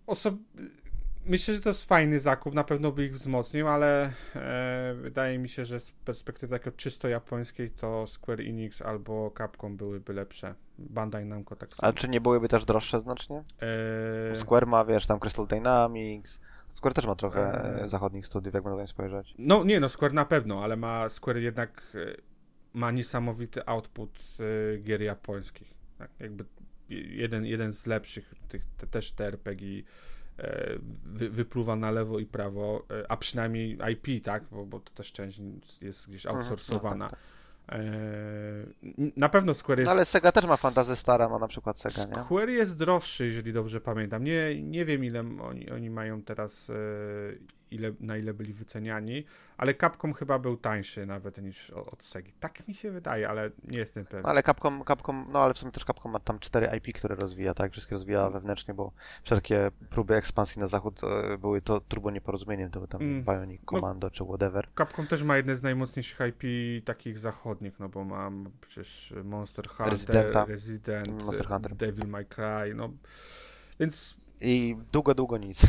[0.08, 0.36] osob...
[1.26, 5.50] Myślę, że to jest fajny zakup, na pewno by ich wzmocnił, ale e, wydaje mi
[5.50, 10.56] się, że z perspektywy takiego czysto japońskiej to Square Enix albo Capcom byłyby lepsze.
[10.78, 11.90] Bandai Namco tak samo.
[11.90, 13.44] A czy nie byłyby też droższe znacznie?
[14.32, 16.40] E, Square ma, wiesz, tam Crystal Dynamics.
[16.74, 19.36] Square też ma trochę e, zachodnich studiów, jak można spojrzeć.
[19.38, 22.16] No nie, no Square na pewno, ale ma Square jednak e,
[22.74, 25.81] ma niesamowity output e, gier japońskich.
[26.02, 26.46] Tak, jakby
[26.90, 29.84] jeden, jeden z lepszych, tych, te, też te RPG
[30.38, 30.70] e,
[31.06, 35.12] wy, wypluwa na lewo i prawo, e, a przynajmniej IP, tak, bo, bo to też
[35.12, 35.40] część
[35.82, 37.06] jest gdzieś Mhm, outsourcowana.
[37.06, 37.20] no tak,
[37.70, 37.80] E,
[39.18, 42.06] na pewno Square jest No ale Sega też ma fantazy stara, ma na przykład Sega,
[42.18, 42.24] nie?
[42.24, 44.24] Square jest droższy, jeżeli dobrze pamiętam.
[44.24, 46.72] Nie, nie wiem, ile oni, oni mają teraz,
[47.72, 49.26] ile, na ile byli wyceniani,
[49.58, 52.34] ale Capcom chyba był tańszy nawet niż od Segi.
[52.40, 54.24] Tak mi się wydaje, ale nie jestem pewien.
[54.24, 57.16] No, ale Capcom, Capcom, no ale w sumie też Capcom ma tam cztery IP, które
[57.16, 57.72] rozwija, tak?
[57.72, 58.92] Wszystkie rozwija wewnętrznie, bo
[59.24, 63.24] wszelkie próby ekspansji na zachód e, były to turbo nieporozumieniem, to był tam Mm.
[63.24, 64.68] Bionic Commando czy whatever.
[64.78, 66.44] Capcom też ma jedne z najmocniejszych IP
[66.86, 70.46] takich zachodnich, no bo mam przecież Monster Hunter, Residenta.
[70.46, 71.76] Resident, Monster Hunter.
[71.76, 72.90] Devil May Cry, no
[73.80, 75.62] więc I długo, długo nic.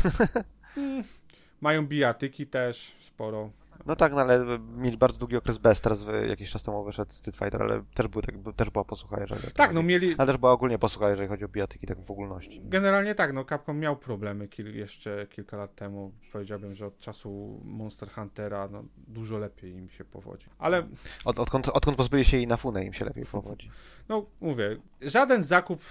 [1.63, 3.49] mają bijatyki też sporo.
[3.85, 7.37] No tak, no ale mieli bardzo długi okres bez, teraz jakiś czas temu wyszedł Street
[7.37, 9.75] Fighter, ale też, był, tak, też była posłucha, jeżeli Tak, chodzi.
[9.75, 12.61] no mieli, Ale też była ogólnie posłucha, jeżeli chodzi o bijatyki, tak w ogólności.
[12.63, 16.11] Generalnie tak, no Capcom miał problemy kil, jeszcze kilka lat temu.
[16.31, 20.47] Powiedziałbym, że od czasu Monster Huntera no, dużo lepiej im się powodzi.
[20.59, 20.87] Ale
[21.25, 23.71] Od, odkąd, odkąd pozbyli się jej na funę, im się lepiej powodzi.
[24.09, 25.81] no mówię, żaden zakup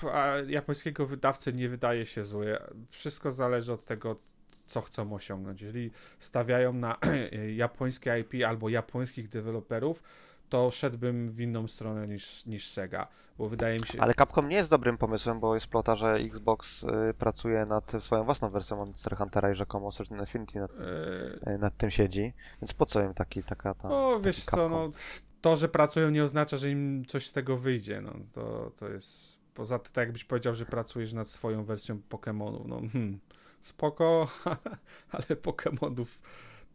[0.47, 2.57] japońskiego wydawcy nie wydaje się zły.
[2.91, 4.17] Wszystko zależy od tego,
[4.67, 5.63] co chcą osiągnąć.
[5.63, 6.97] Jeżeli stawiają na
[7.57, 10.03] japońskie IP albo japońskich deweloperów,
[10.53, 13.07] to szedłbym w inną stronę niż, niż Sega,
[13.39, 14.01] bo wydaje mi się...
[14.01, 18.25] Ale Capcom nie jest dobrym pomysłem, bo jest plota, że Xbox y, pracuje nad swoją
[18.25, 22.33] własną wersją Monster Huntera i rzekomo Certain Affinity nad, e, y, nad tym siedzi.
[22.63, 23.89] Więc po co im taki, taka ta...
[23.89, 24.71] No wiesz co, Capcom?
[24.71, 24.91] no
[25.41, 29.39] to, że pracują nie oznacza, że im coś z tego wyjdzie, no to, to jest,
[29.55, 33.21] poza tym tak jakbyś powiedział, że pracujesz nad swoją wersją Pokémonów, no hmm,
[33.63, 34.29] spoko,
[35.15, 36.21] ale Pokémonów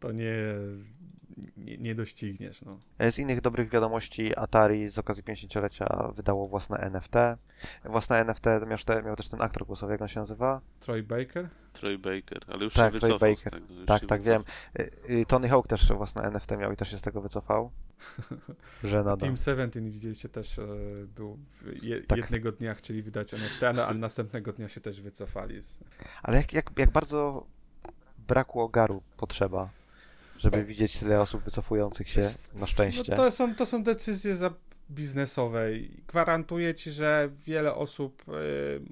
[0.00, 0.34] to nie,
[1.56, 2.78] nie, nie dościgniesz, no.
[3.10, 7.14] Z innych dobrych wiadomości Atari z okazji 50-lecia wydało własne NFT.
[7.84, 10.60] Własne NFT miał, te, miał też ten aktor głosowy, jak on się nazywa?
[10.80, 11.48] Troy Baker?
[11.72, 13.38] Troy Baker, ale już Tak, się Troy wycofał Baker.
[13.38, 13.74] z tego.
[13.74, 14.44] już Tak, się tak, wycofał.
[14.78, 14.86] wiem.
[15.10, 17.70] Y, y, Tony Hawk też własne NFT miał i też się z tego wycofał.
[18.84, 19.16] Że nada.
[19.16, 20.66] Team 17 widzieliście też e,
[21.16, 21.38] był
[21.82, 22.18] je, Tak.
[22.18, 25.62] jednego dnia chcieli wydać NFT, ale, ale następnego dnia się też wycofali.
[25.62, 25.78] Z,
[26.22, 27.46] Ale jak, jak, jak bardzo
[28.28, 29.70] brakło ogaru potrzeba,
[30.38, 32.20] żeby widzieć tyle osób wycofujących się
[32.54, 33.12] na szczęście.
[33.12, 34.50] No to, są, to są decyzje za,
[34.90, 35.90] biznesowej.
[36.06, 38.32] Gwarantuję ci, że wiele osób y,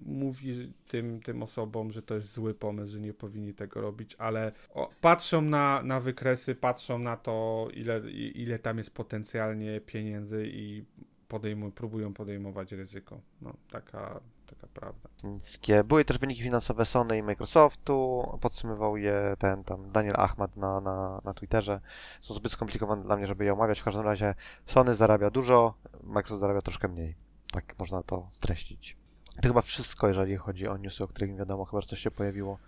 [0.06, 4.52] mówi tym, tym osobom, że to jest zły pomysł, że nie powinni tego robić, ale
[4.74, 8.00] o, patrzą na, na wykresy, patrzą na to, ile,
[8.35, 10.85] ile tam jest potencjalnie pieniędzy i
[11.74, 13.20] próbują podejmować ryzyko.
[13.42, 15.09] No, taka, taka prawda.
[15.24, 15.85] Niskie.
[15.85, 21.20] Były też wyniki finansowe Sony i Microsoftu, podsumował je ten tam Daniel Ahmad na, na,
[21.24, 21.80] na Twitterze.
[22.20, 23.80] Są zbyt skomplikowane dla mnie, żeby je omawiać.
[23.80, 24.35] W każdym razie
[24.66, 27.14] Sony zarabia dużo, Microsoft zarabia troszkę mniej.
[27.52, 28.96] Tak można to streścić.
[29.42, 31.64] To chyba wszystko, jeżeli chodzi o newsy, o których nie wiadomo.
[31.64, 32.59] Chyba coś się pojawiło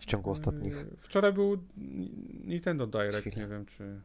[0.00, 0.72] w ciągu ostatnich.
[0.72, 1.58] Yy, Wczoraj był
[2.44, 3.36] Nintendo Direct, Chwilę.
[3.36, 4.00] nie wiem czy...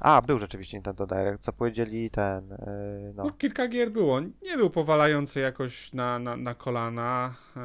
[0.00, 1.44] A, był rzeczywiście Nintendo Direct.
[1.44, 2.48] Zapowiedzieli ten.
[2.48, 3.30] Yy, No, no.
[3.30, 4.20] kilka gier było.
[4.20, 7.34] Nie był powalający jakoś na, na, na kolana.
[7.56, 7.62] Eee,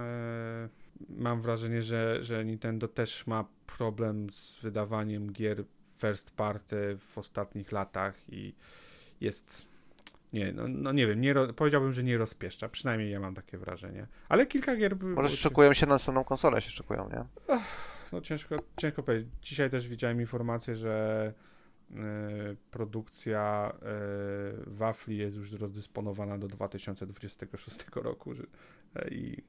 [1.09, 3.45] mam wrażenie, że, że Nintendo też ma
[3.77, 5.63] problem z wydawaniem gier
[5.97, 8.53] first party w ostatnich latach i
[9.21, 9.65] jest.
[10.33, 12.69] Nie, no, no nie wiem, nie powiedziałbym, że nie rozpieszcza.
[12.69, 14.07] Przynajmniej ja mam takie wrażenie.
[14.29, 15.11] Ale kilka gier było.
[15.21, 17.55] Może szykują się na następną konsolę, się szykują, nie?
[18.11, 19.27] No ciężko, ciężko powiedzieć.
[19.41, 21.33] Dzisiaj też widziałem informację, że
[22.71, 23.89] produkcja e,
[24.67, 28.43] wafli jest już rozdysponowana do 2026 roku że,
[28.95, 29.43] e, i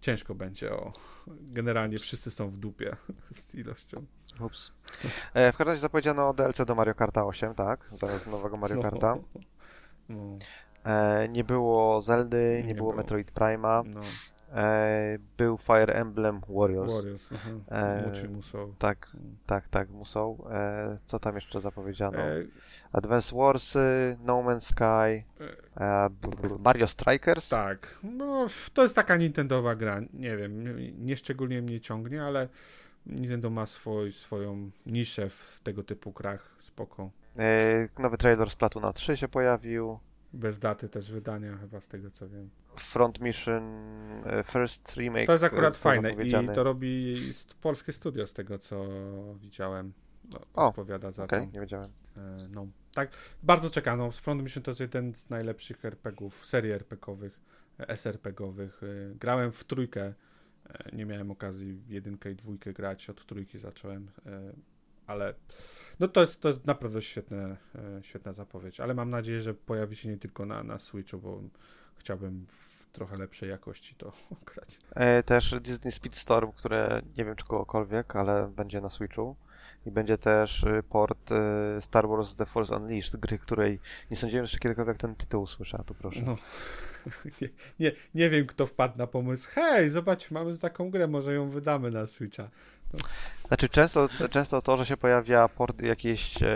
[0.00, 0.92] ciężko będzie o...
[1.40, 2.96] Generalnie wszyscy są w dupie
[3.30, 4.04] z ilością.
[4.40, 4.72] Ups.
[5.34, 7.90] E, w każdym razie zapowiedziano DLC do Mario Karta 8, tak?
[7.92, 9.16] Zaraz nowego Mario Karta.
[10.08, 10.38] No,
[10.84, 13.02] E, nie było Zeldy, nie, Nie było było.
[13.02, 13.82] Metroid Prima.
[13.86, 14.00] no,
[14.54, 16.94] E, był Fire Emblem Warriors.
[16.94, 17.32] Warriors.
[17.70, 18.74] E, Muci Musou.
[18.78, 20.44] Tak, tak, tak, muszą.
[20.50, 22.18] E, co tam jeszcze zapowiedziano?
[22.18, 22.44] E,
[22.92, 23.74] Advance Wars,
[24.24, 25.24] No Man's Sky,
[25.80, 26.08] e,
[26.58, 27.48] Mario Strikers.
[27.48, 32.48] tak, no to jest taka Nintendowa gra, nie wiem, nie, nie szczególnie mnie ciągnie, ale
[33.06, 37.10] Nintendo ma swój, swoją niszę w tego typu grach, spoko.
[37.38, 39.98] E, nowy trailer z Platuna 3 się pojawił.
[40.32, 42.50] Bez daty też wydania, chyba z tego co wiem.
[42.76, 43.62] Front Mission
[44.26, 45.26] e, First Remake.
[45.26, 47.16] To jest akurat został fajne i to robi
[47.60, 48.86] polskie studio z tego co
[49.36, 49.92] widziałem.
[50.54, 51.52] O, odpowiada za Okej, to.
[51.54, 51.90] nie wiedziałem.
[52.18, 53.10] E, No, tak,
[53.42, 54.10] bardzo czekano.
[54.10, 57.40] Front Mission to jest jeden z najlepszych RPGów, serii RPGowych,
[57.78, 58.82] e, SRPGowych.
[58.82, 60.14] E, Grałem w trójkę,
[60.68, 64.52] e, nie miałem okazji jedynkę i dwójkę grać, od trójki zacząłem, e,
[65.06, 65.34] ale
[66.02, 69.96] no to jest, to jest naprawdę świetne, e, świetna zapowiedź, ale mam nadzieję, że pojawi
[69.96, 71.42] się nie tylko na, na Switchu, bo
[71.96, 74.12] chciałbym w trochę lepszej jakości to
[74.54, 74.78] grać.
[74.90, 79.36] E, też Disney Speedstorm, które nie wiem czy kogokolwiek, ale będzie na Switchu.
[79.86, 81.36] I będzie też y, port y,
[81.80, 85.84] Star Wars The Force Unleashed, gry, której nie sądziłem jeszcze kiedykolwiek ten tytuł słyszę, a
[85.84, 86.22] tu proszę.
[86.26, 86.36] No,
[87.40, 89.48] nie, nie, nie wiem, kto wpadł na pomysł.
[89.52, 92.50] Hej, zobacz, mamy taką grę, może ją wydamy na Switcha.
[93.48, 96.46] Znaczy często, często to, że się pojawia port jakiejś, e,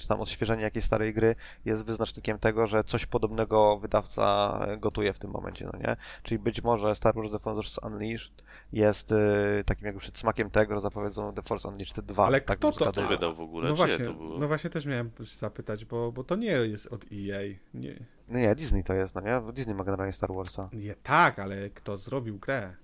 [0.00, 5.12] czy tam odświeżenie jakiejś starej gry jest wyznacznikiem tego, że coś podobnego wydawca e, gotuje
[5.12, 5.96] w tym momencie, no nie?
[6.22, 8.32] Czyli być może Star Wars The Force Unleashed
[8.72, 9.16] jest e,
[9.64, 12.26] takim jakby przedsmakiem tego, że zapowiedzą The Force Unleashed 2.
[12.26, 13.68] Ale tak kto to- wydał w ogóle?
[13.68, 14.38] No właśnie, to było?
[14.38, 17.40] no właśnie też miałem zapytać, bo, bo to nie jest od EA.
[17.74, 17.94] Nie,
[18.28, 19.52] No nie, Disney to jest, no nie?
[19.52, 20.68] Disney ma generalnie Star Warsa.
[20.72, 22.74] nie tak, ale kto zrobił grę?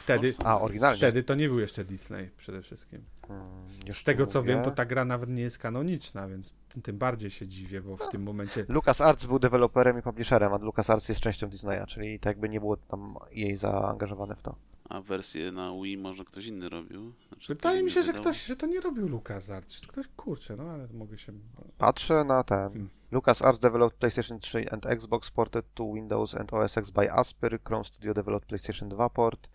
[0.00, 0.98] Wtedy, A, oryginalnie.
[0.98, 3.04] wtedy to nie był jeszcze Disney przede wszystkim.
[3.28, 6.98] Hmm, Z tego co wiem, to ta gra nawet nie jest kanoniczna, więc tym, tym
[6.98, 11.20] bardziej się dziwię, bo w tym momencie LucasArts był deweloperem i publisherem, a LucasArts jest
[11.20, 14.54] częścią Disneya, czyli tak jakby nie było tam jej zaangażowane w to.
[14.88, 17.12] A wersję na Wii może ktoś inny robił?
[17.28, 19.86] Znaczy, wydaje mi się, że ktoś, że to nie robił LucasArts.
[19.86, 21.32] Ktoś, kurczę, no ale mogę się...
[21.78, 22.58] Patrzę na ten.
[22.72, 22.88] Hmm.
[23.10, 27.58] LucasArts developed PlayStation 3 and Xbox ported to Windows and OS X by Asper.
[27.64, 29.48] Chrome Studio developed PlayStation 2 port,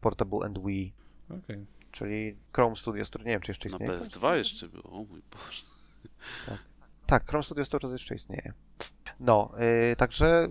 [0.00, 0.92] Portable and Wii.
[1.44, 1.66] Okej.
[1.90, 4.00] Czyli Chrome Studio, który nie wiem, czy jeszcze Na istnieje.
[4.00, 5.62] PS2 jeszcze było, o mój Boże.
[7.06, 8.52] Tak, Chrome Studio cały czas jeszcze istnieje.
[9.20, 9.50] No,
[9.92, 10.48] y, także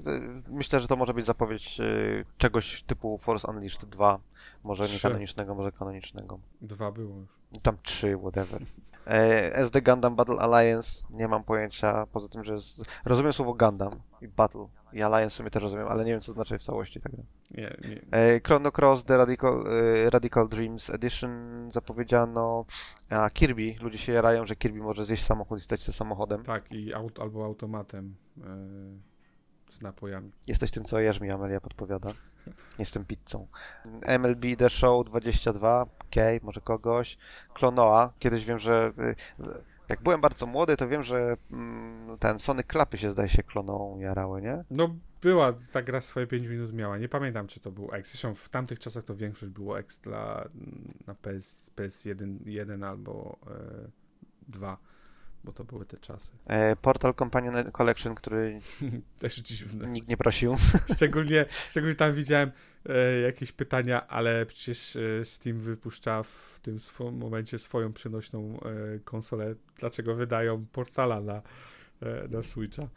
[0.47, 4.19] y, myślę, że to może być zapowiedź y, czegoś typu Force Unleashed 2.
[4.63, 5.01] Może nie Trzy.
[5.01, 6.39] kanonicznego, może kanonicznego.
[6.61, 7.29] Dwa było już.
[7.61, 8.61] Tam 3, whatever.
[9.07, 12.85] E, SD Gundam Battle Alliance, nie mam pojęcia, poza tym, że jest...
[13.05, 16.59] rozumiem słowo Gundam i Battle i Alliance sobie też rozumiem, ale nie wiem, co znaczy
[16.59, 17.11] w całości tak.
[17.51, 18.01] Nie, nie.
[18.11, 21.31] E, Chrono Cross The Radical, e, Radical Dreams Edition
[21.71, 22.65] zapowiedziano,
[23.09, 26.43] a Kirby, ludzie się jarają, że Kirby może zjeść samochód i stać się samochodem.
[26.43, 28.43] Tak, i aut, albo automatem e,
[29.67, 30.31] z napojami.
[30.47, 32.09] Jesteś tym, co jesz mi, Amelia podpowiada.
[32.79, 33.47] Jestem pizzą.
[34.19, 37.17] MLB The Show 22, okej, może kogoś.
[37.53, 38.91] Klonoa, kiedyś wiem, że
[39.39, 39.45] y,
[39.89, 43.99] jak byłem bardzo młody, to wiem, że mm, ten Sony klapy się zdaje się kloną
[43.99, 44.63] jarały, nie?
[44.71, 46.97] No była, ta gra swoje 5 minut miała.
[46.97, 48.11] Nie pamiętam, czy to był X.
[48.11, 50.49] Zresztą w tamtych czasach to większość było X dla,
[51.07, 53.89] na PS, PS1 1 albo e,
[54.47, 54.77] 2.
[55.47, 56.31] bo to były te czasy.
[56.47, 58.61] E, Portal Companion Collection, który
[59.19, 59.87] Też dziwne.
[59.87, 60.55] nikt nie prosił.
[60.95, 62.51] Szczególnie, szczególnie tam widziałem
[62.89, 68.99] e, jakieś pytania, ale przecież e, Steam wypuszcza w tym swym momencie swoją przenośną e,
[68.99, 69.55] konsolę.
[69.77, 71.41] Dlaczego wydają Portala na,
[72.01, 72.87] e, na Switcha?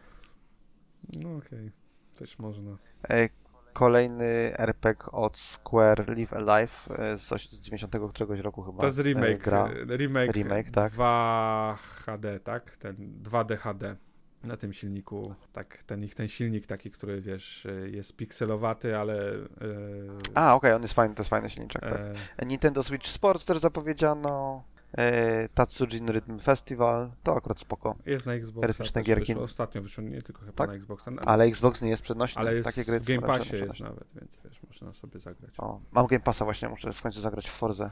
[1.18, 1.70] No okej,
[2.18, 2.76] też można.
[3.72, 8.78] Kolejny RPG od Square Live Alive e, z, z 90 któregoś roku chyba.
[8.78, 9.68] To jest e, remake, Gra.
[9.88, 10.92] remake, Remake, tak.
[10.92, 12.76] 2 HD, tak?
[12.76, 13.96] Ten 2D HD
[14.44, 15.34] na tym silniku.
[15.52, 19.32] Tak, ten ich ten silnik taki, który wiesz, e, jest pikselowaty, ale.
[19.32, 19.38] E,
[20.34, 21.82] A, okej, on jest fajny, to jest fajny silniczek.
[21.82, 22.00] Tak.
[22.36, 24.62] e, Nintendo Switch Sports też zapowiedziano.
[24.98, 27.96] E, Tatsujin Rhythm Festival, to akurat spoko.
[28.06, 28.64] jest na Xboxa.
[28.64, 29.32] Erotyczne też gierki.
[29.32, 30.68] Wyszło, ostatnio wyszło, nie tylko chyba Tak?
[30.68, 31.10] na Xboxa.
[31.10, 32.40] na- Ale Xbox nie jest przenośny.
[32.40, 35.54] ale jest Takie gry w Game Passie jest nawet, więc wiesz, można sobie zagrać.
[35.58, 37.90] O, mam Game Passa właśnie, muszę w końcu zagrać w Forze.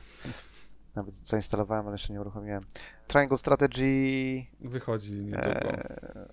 [0.94, 2.62] Nawet zainstalowałem, ale jeszcze nie uruchomiłem.
[3.06, 5.48] Triangle Strategy, Wychodzi niedługo.
[5.50, 6.28] e,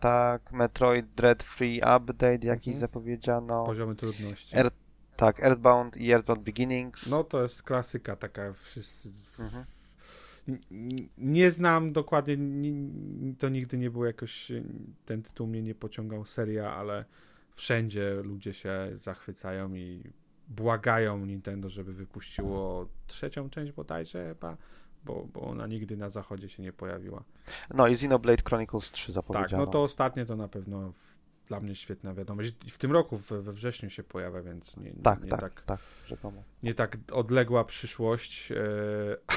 [0.00, 2.80] tak, Metroid Dread Free Update jakiś Mhm.
[2.80, 3.64] zapowiedziano.
[3.64, 4.56] Poziomy trudności.
[4.58, 4.70] Er-
[5.16, 7.06] Tak, Earthbound i Earthbound Beginnings.
[7.10, 9.08] No to jest klasyka taka, wszyscy...
[9.38, 9.64] Mhm.
[11.18, 14.52] Nie znam dokładnie, ni- to nigdy nie było jakoś,
[15.04, 17.04] ten tytuł mnie nie pociągał seria, ale
[17.54, 20.02] wszędzie ludzie się zachwycają i
[20.48, 24.56] błagają Nintendo, żeby wypuściło trzecią część bodajże chyba,
[25.04, 27.24] bo, bo ona nigdy na zachodzie się nie pojawiła.
[27.74, 29.64] No i Xenoblade Chronicles 3 Tak, zapowiedziano.
[29.64, 30.92] no to ostatnie to na pewno
[31.52, 32.52] dla mnie świetna wiadomość.
[32.66, 35.80] I W tym roku, we, wrześniu się pojawia, więc nie, Tak, nie tak, tak tak,
[36.06, 36.42] rzekomo.
[36.62, 38.56] nie tak odległa przyszłość, e,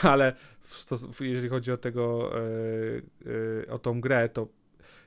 [0.12, 2.41] ale stos- jeżeli chodzi o tego, e,
[3.67, 4.47] e, o tą grę, to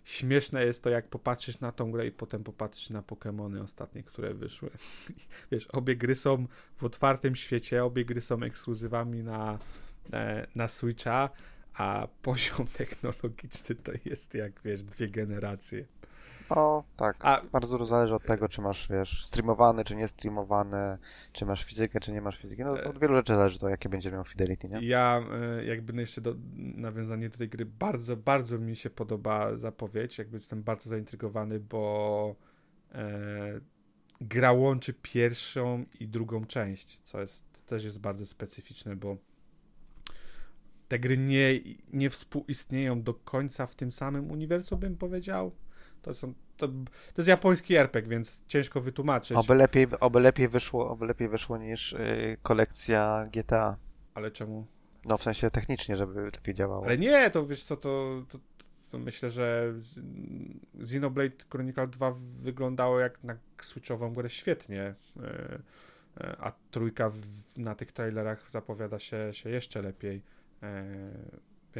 [0.05, 4.35] śmieszne jest to, jak popatrzysz na tą grę i potem popatrzysz na Pokémony ostatnie, które
[4.35, 4.71] wyszły.
[5.53, 9.59] Wiesz, obie gry są w otwartym świecie, obie gry są ekskluzywami na,
[10.55, 11.31] na Switcha,
[11.75, 15.85] a poziom technologiczny to jest jak, wiesz, dwie generacje.
[16.51, 17.17] O, tak.
[17.21, 20.99] A Bardzo zależy od tego, czy masz, wiesz, streamowany, czy nie streamowany,
[21.33, 22.63] czy masz fizykę, czy nie masz fizyki.
[22.63, 24.81] No od wielu rzeczy zależy to, jakie będzie miał fidelity, nie?
[24.81, 29.57] Ja e, jakby no jeszcze do, nawiązanie do tej gry, bardzo, bardzo mi się podoba
[29.57, 32.35] zapowiedź, jakby jestem bardzo zaintrygowany, bo
[32.93, 33.61] e,
[34.21, 39.17] gra łączy pierwszą i drugą część, co jest, też jest bardzo specyficzne, bo
[40.89, 41.61] te gry nie,
[41.93, 45.53] nie współistnieją do końca w tym samym uniwersum, bym powiedział.
[46.03, 46.75] To, są, to, to
[47.17, 49.37] jest japoński RPG, więc ciężko wytłumaczyć.
[49.37, 53.77] Oby lepiej, oby lepiej wyszło, oby lepiej wyszło niż y, kolekcja GTA.
[54.15, 54.67] Ale czemu?
[55.05, 56.85] No w sensie technicznie, żeby lepiej działało.
[56.85, 58.39] Ale nie, to wiesz co, to, to,
[58.91, 59.75] to myślę, że
[60.81, 65.59] Xenoblade Chronicle 2 wyglądało jak na switchową grę świetnie, e,
[66.39, 67.19] a trójka w,
[67.57, 70.23] na tych trailerach zapowiada się, się jeszcze lepiej,
[70.63, 70.85] e,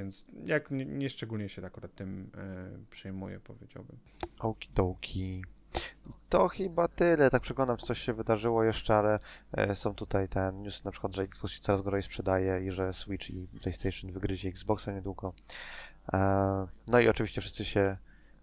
[0.01, 3.99] więc jak nie, nie szczególnie się akurat tym e, przejmuję, powiedziałbym.
[4.39, 5.45] Okidoki.
[6.29, 7.31] To chyba tyle.
[7.31, 9.19] Tak przeglądam, czy coś się wydarzyło jeszcze, ale
[9.53, 12.93] e, są tutaj ten news na przykład, że Xbox się coraz gorzej sprzedaje i że
[12.93, 15.33] Switch i PlayStation wygryzie Xboxa niedługo.
[16.13, 17.97] E, no i oczywiście wszyscy się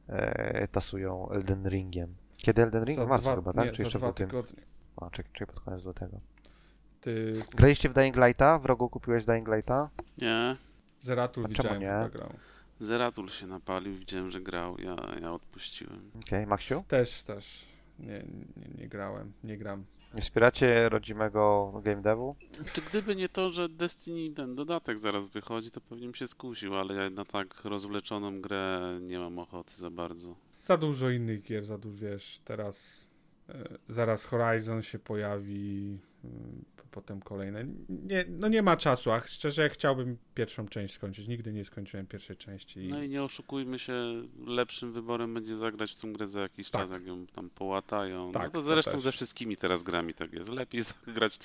[0.07, 2.15] e, tasują Elden Ringiem.
[2.37, 2.99] Kiedy Elden Ring?
[2.99, 3.65] W marcu chyba, tak?
[3.65, 4.27] nie, Czy za jeszcze w dwa lutym?
[4.27, 4.63] tygodnie.
[4.97, 6.19] A, czy, czy pod koniec lutego.
[7.01, 8.59] Ty Graliście w Dying Lighta?
[8.59, 9.89] W rogu kupiłeś Dying Lighta?
[10.17, 10.55] Nie.
[11.05, 11.87] Zeratul widziałem, nie?
[11.87, 12.33] chyba grał.
[12.79, 16.11] Zeratul się napalił, widziałem, że grał, ja, ja odpuściłem.
[16.25, 16.83] Okej, Maksiu?
[16.87, 17.65] Też, też.
[17.99, 18.23] Nie,
[18.57, 19.85] nie, nie grałem, nie gram.
[20.13, 22.35] Nie wspieracie rodzimego game devu?
[22.73, 26.75] Czy gdyby nie to, że Destiny, ten dodatek zaraz wychodzi, to pewnie bym się skusił,
[26.75, 30.35] ale ja na tak rozwleczoną grę nie mam ochoty za bardzo.
[30.61, 33.07] Za dużo innych gier, za dużo, wiesz, teraz
[33.49, 35.99] e, zaraz Horizon się pojawi,
[36.91, 37.65] potem kolejne.
[37.89, 41.27] Nie, no nie ma czasu, a szczerze chciałbym pierwszą część skończyć.
[41.27, 42.88] Nigdy nie skończyłem pierwszej części.
[42.88, 43.93] No i nie oszukujmy się,
[44.45, 46.81] lepszym wyborem będzie zagrać w tą grę za jakiś Tak.
[46.81, 48.31] czas, jak ją tam połatają.
[48.31, 49.01] Tak, no to to zresztą też.
[49.01, 50.49] ze wszystkimi teraz grami tak jest.
[50.49, 51.38] Lepiej zagrać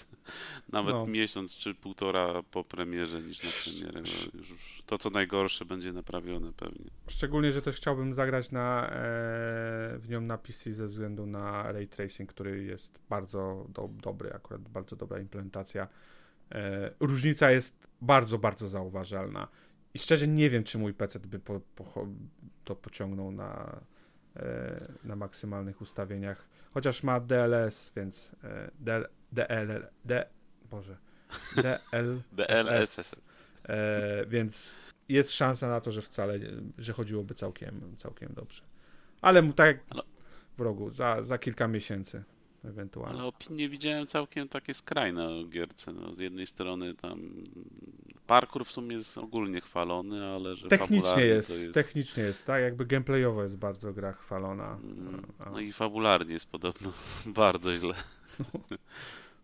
[0.73, 1.07] nawet No.
[1.07, 4.03] miesiąc czy półtora po premierze niż na premierę.
[4.33, 6.90] bo Już to, co najgorsze, będzie naprawione pewnie.
[7.09, 8.90] Szczególnie, że też chciałbym zagrać na, e,
[9.99, 14.61] w nią na PC ze względu na ray tracing, który jest bardzo do, dobry, akurat
[14.71, 15.89] bardzo dobra implementacja.
[16.53, 19.49] E, różnica jest bardzo, bardzo zauważalna.
[19.95, 22.07] I szczerze nie wiem, czy mój PC by po, po,
[22.64, 23.81] to pociągnął na,
[24.37, 26.49] e, na maksymalnych ustawieniach.
[26.75, 30.27] Chociaż ma DLS, więc e, DL, DL, D,
[30.71, 30.97] Boże,
[31.57, 33.16] DL, DLSS.
[33.68, 34.77] E, więc
[35.09, 36.39] jest szansa na to, że wcale,
[36.79, 38.62] że chodziłoby całkiem, całkiem dobrze.
[39.21, 40.03] Ale mu tak jak Ale-
[40.59, 42.25] w rogu, za, za kilka miesięcy.
[42.65, 43.19] Ewentualnie.
[43.19, 45.93] Ale opinie widziałem całkiem takie skrajne o gierce.
[45.93, 47.21] No, z jednej strony tam
[48.27, 52.63] parkour w sumie jest ogólnie chwalony, ale że technicznie jest, jest, technicznie jest, tak?
[52.63, 54.79] Jakby gameplayowo jest bardzo gra chwalona.
[54.83, 56.93] Mm, no i fabularnie jest podobno
[57.27, 57.95] bardzo źle.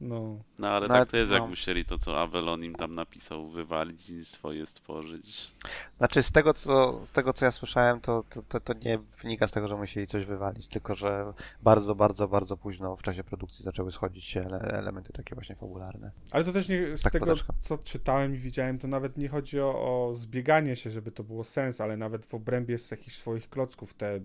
[0.01, 0.38] No.
[0.59, 1.49] no ale tak to jest, jak no.
[1.49, 5.53] musieli to, co Avalon im tam napisał, wywalić i swoje stworzyć.
[5.99, 9.47] Znaczy, z tego, co, z tego, co ja słyszałem, to, to, to, to nie wynika
[9.47, 11.32] z tego, że musieli coś wywalić, tylko że
[11.62, 16.11] bardzo, bardzo, bardzo późno w czasie produkcji zaczęły schodzić się ele elementy takie właśnie fabularne.
[16.30, 19.61] Ale to też nie, z tak tego, co czytałem i widziałem, to nawet nie chodzi
[19.61, 23.51] o, o zbieganie się, żeby to było sens, ale nawet w obrębie z jakichś swoich
[23.51, 24.20] klocków te,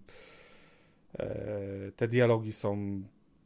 [1.19, 3.01] e, te dialogi są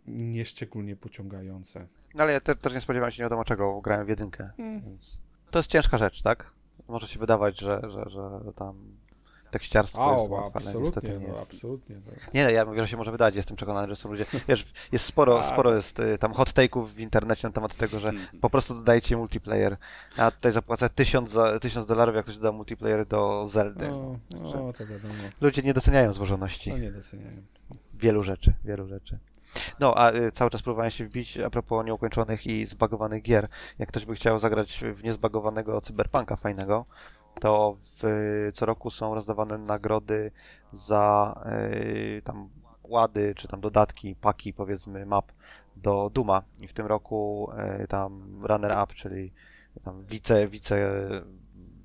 [0.08, 1.88] nieszczególnie pociągające.
[2.16, 4.82] No ale ja te, też nie spodziewałem się nie wiadomo czego, grałem w jedynkę, mm.
[4.82, 6.52] więc to jest ciężka rzecz, tak?
[6.88, 8.76] Może się wydawać, że, że, że tam
[9.52, 11.96] tekściarstwo jest łatwe, absolutnie, nie no, absolutnie.
[11.96, 12.12] No.
[12.34, 15.06] Nie, no, ja mówię, że się może wydać, jestem przekonany, że są ludzie, wiesz, jest
[15.06, 15.76] sporo, A, sporo to...
[15.76, 18.40] jest y, tam hot take'ów w internecie na temat tego, że hmm.
[18.42, 19.78] po prostu dodajcie multiplayer.
[20.18, 23.88] Ja tutaj zapłacę tysiąc, za, tysiąc dolarów, jak ktoś doda multiplayer do Zeldy.
[23.88, 25.14] No, no, to wiadomo.
[25.42, 26.70] Ludzie nie doceniają złożoności.
[26.70, 27.38] No nie doceniają.
[27.94, 29.20] Wielu rzeczy, wielu rzeczy.
[29.80, 33.48] No, a y, cały czas próbowałem się wbić a propos nieukończonych i zbagowanych gier.
[33.80, 36.86] Jak ktoś by chciał zagrać w niezbagowanego cyberpunka fajnego,
[37.40, 40.32] to w, co roku są rozdawane nagrody
[40.72, 42.50] za y, tam
[42.84, 45.32] łady, czy tam dodatki, paki, powiedzmy, map
[45.76, 46.42] do Duma.
[46.60, 47.50] I w tym roku
[47.84, 49.34] y, tam runner-up, czyli
[49.84, 51.10] tam wice, wice,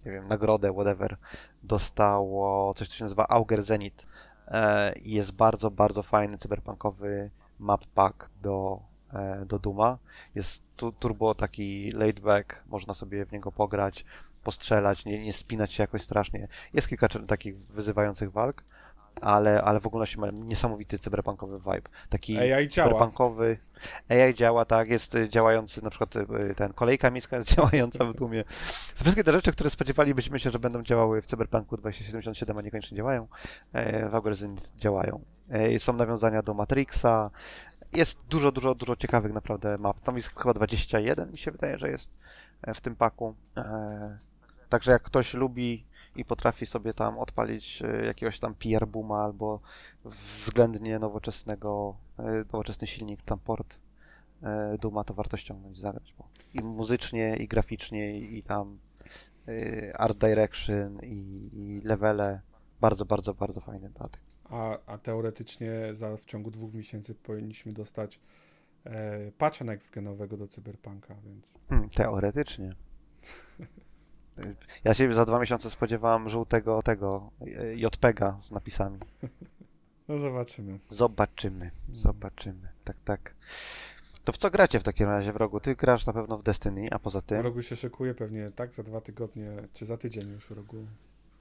[0.07, 1.16] nie wiem, nagrodę, whatever,
[1.62, 4.07] dostało coś, co się nazywa Auger Zenit.
[4.49, 7.31] E, I jest bardzo, bardzo fajny cyberpunkowy
[7.61, 8.81] map pack do,
[9.13, 9.99] e, do Duma.
[10.35, 14.05] Jest tu, turbo taki laid back, można sobie w niego pograć,
[14.45, 16.49] postrzelać, nie, nie spinać się jakoś strasznie.
[16.75, 18.65] Jest kilka takich wyzywających walk,
[19.21, 21.89] ale, ale w ogóle ma niesamowity cyberpunkowy vibe.
[22.09, 23.59] Taki AI cyberpunkowy.
[24.11, 24.23] Działa.
[24.23, 28.45] AI działa, tak, jest działający, na przykład y, ten kolejka miejska jest działająca w Dumie.
[28.95, 33.29] Wszystkie te rzeczy, które spodziewalibyśmy się, że będą działały w Cyberpunku 2077, a niekoniecznie działają,
[33.73, 35.21] e, w Algorytm działają.
[35.51, 37.30] E, są nawiązania do Matrixa,
[37.92, 40.01] jest dużo, dużo, dużo ciekawych naprawdę map.
[40.01, 42.12] Tam jest chyba 21, mi się wydaje, że jest
[42.62, 43.34] e, w tym paku.
[44.70, 45.84] Także jak ktoś lubi
[46.16, 49.61] i potrafi sobie tam odpalić e, jakiegoś tam PR Booma albo
[50.05, 52.22] względnie nowoczesnego, e,
[52.53, 53.78] nowoczesny silnik, tam port
[54.42, 58.78] e, Duma, to warto ściągnąć, zagrać, bo i muzycznie, i graficznie, i tam
[59.94, 62.40] art direction, i, i levele,
[62.80, 64.30] bardzo, bardzo, bardzo fajny dodatek.
[64.51, 68.20] A, a teoretycznie za, w ciągu dwóch miesięcy powinniśmy dostać
[68.84, 71.46] e, patcha next-genowego do Cyberpunka, więc...
[71.68, 72.70] Hmm, teoretycznie.
[74.84, 77.30] Ja się za dwa miesiące spodziewałem żółtego tego
[77.74, 78.98] JPEGa z napisami.
[80.09, 80.78] No zobaczymy.
[80.88, 82.68] Zobaczymy, zobaczymy.
[82.84, 83.34] Tak, tak.
[84.24, 85.61] To w co gracie w takim razie w rogu?
[85.61, 87.40] Ty grasz na pewno w Destiny, a poza tym.
[87.42, 90.86] W rogu się szykuje pewnie tak za dwa tygodnie, czy za tydzień już w rogu.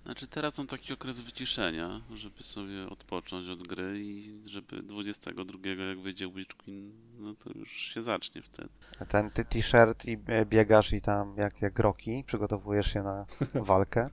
[0.06, 6.00] Znaczy teraz są taki okres wyciszenia, żeby sobie odpocząć od gry i żeby 22 jak
[6.00, 8.70] wyjdzie Witch Queen, no to już się zacznie wtedy.
[9.00, 13.26] A ten ty t-shirt i e, biegasz i tam jak, jak roki, przygotowujesz się na
[13.54, 14.10] walkę.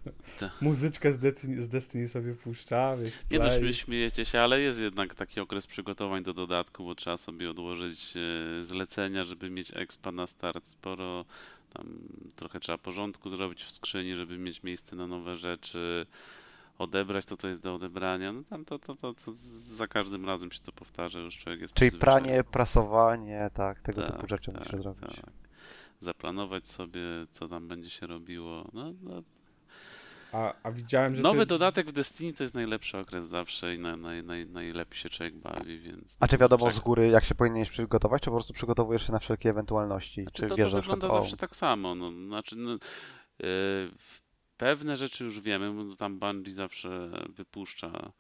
[0.61, 5.15] Muzyczkę z Destiny, z Destiny sobie puszcza, wiesz, Nie no, śmiejecie się, ale jest jednak
[5.15, 10.27] taki okres przygotowań do dodatku, bo trzeba sobie odłożyć e, zlecenia, żeby mieć expa na
[10.27, 10.67] start.
[10.67, 11.25] Sporo
[11.77, 11.99] tam
[12.37, 16.07] trochę trzeba porządku zrobić w skrzyni, żeby mieć miejsce na nowe rzeczy,
[16.79, 18.33] odebrać to, co jest do odebrania.
[18.33, 19.33] No tam to, to, to, to
[19.77, 24.13] za każdym razem się to powtarza, już człowiek jest Czyli pranie, prasowanie, tak, tego tak,
[24.13, 25.01] typu rzeczy tak, zrobić.
[25.01, 25.31] Tak.
[26.01, 27.01] Zaplanować sobie,
[27.31, 28.69] co tam będzie się robiło.
[28.73, 29.23] No, no
[30.37, 31.23] a, a widziałem, że.
[31.23, 31.47] Nowy ty...
[31.47, 35.37] dodatek w Destiny to jest najlepszy okres zawsze i na, na, na, najlepiej się człowiek
[35.37, 36.17] bawi, więc.
[36.21, 39.19] A czy wiadomo z góry, jak się powinieneś przygotować, czy po prostu przygotowujesz się na
[39.19, 40.23] wszelkie ewentualności?
[40.23, 41.95] Znaczy, czy to, wiesz, to wygląda zawsze tak samo.
[41.95, 43.49] No, znaczy, no, yy,
[44.57, 48.13] pewne rzeczy już wiemy, bo tam Bungie zawsze wypuszcza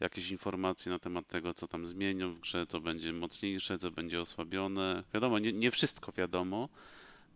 [0.00, 4.20] jakieś informacje na temat tego, co tam zmienią w grze, co będzie mocniejsze, co będzie
[4.20, 5.04] osłabione.
[5.14, 6.68] Wiadomo, nie, nie wszystko wiadomo,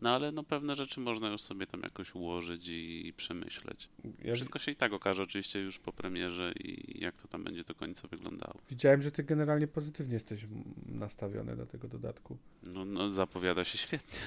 [0.05, 3.89] no ale no pewne rzeczy można już sobie tam jakoś ułożyć i, i przemyśleć.
[4.25, 7.65] Ja Wszystko się i tak okaże oczywiście już po premierze i jak to tam będzie
[7.65, 8.55] do końca wyglądało.
[8.71, 10.47] Widziałem, że ty generalnie pozytywnie jesteś
[10.87, 12.37] nastawiony do tego dodatku.
[12.63, 14.19] No, no zapowiada się świetnie.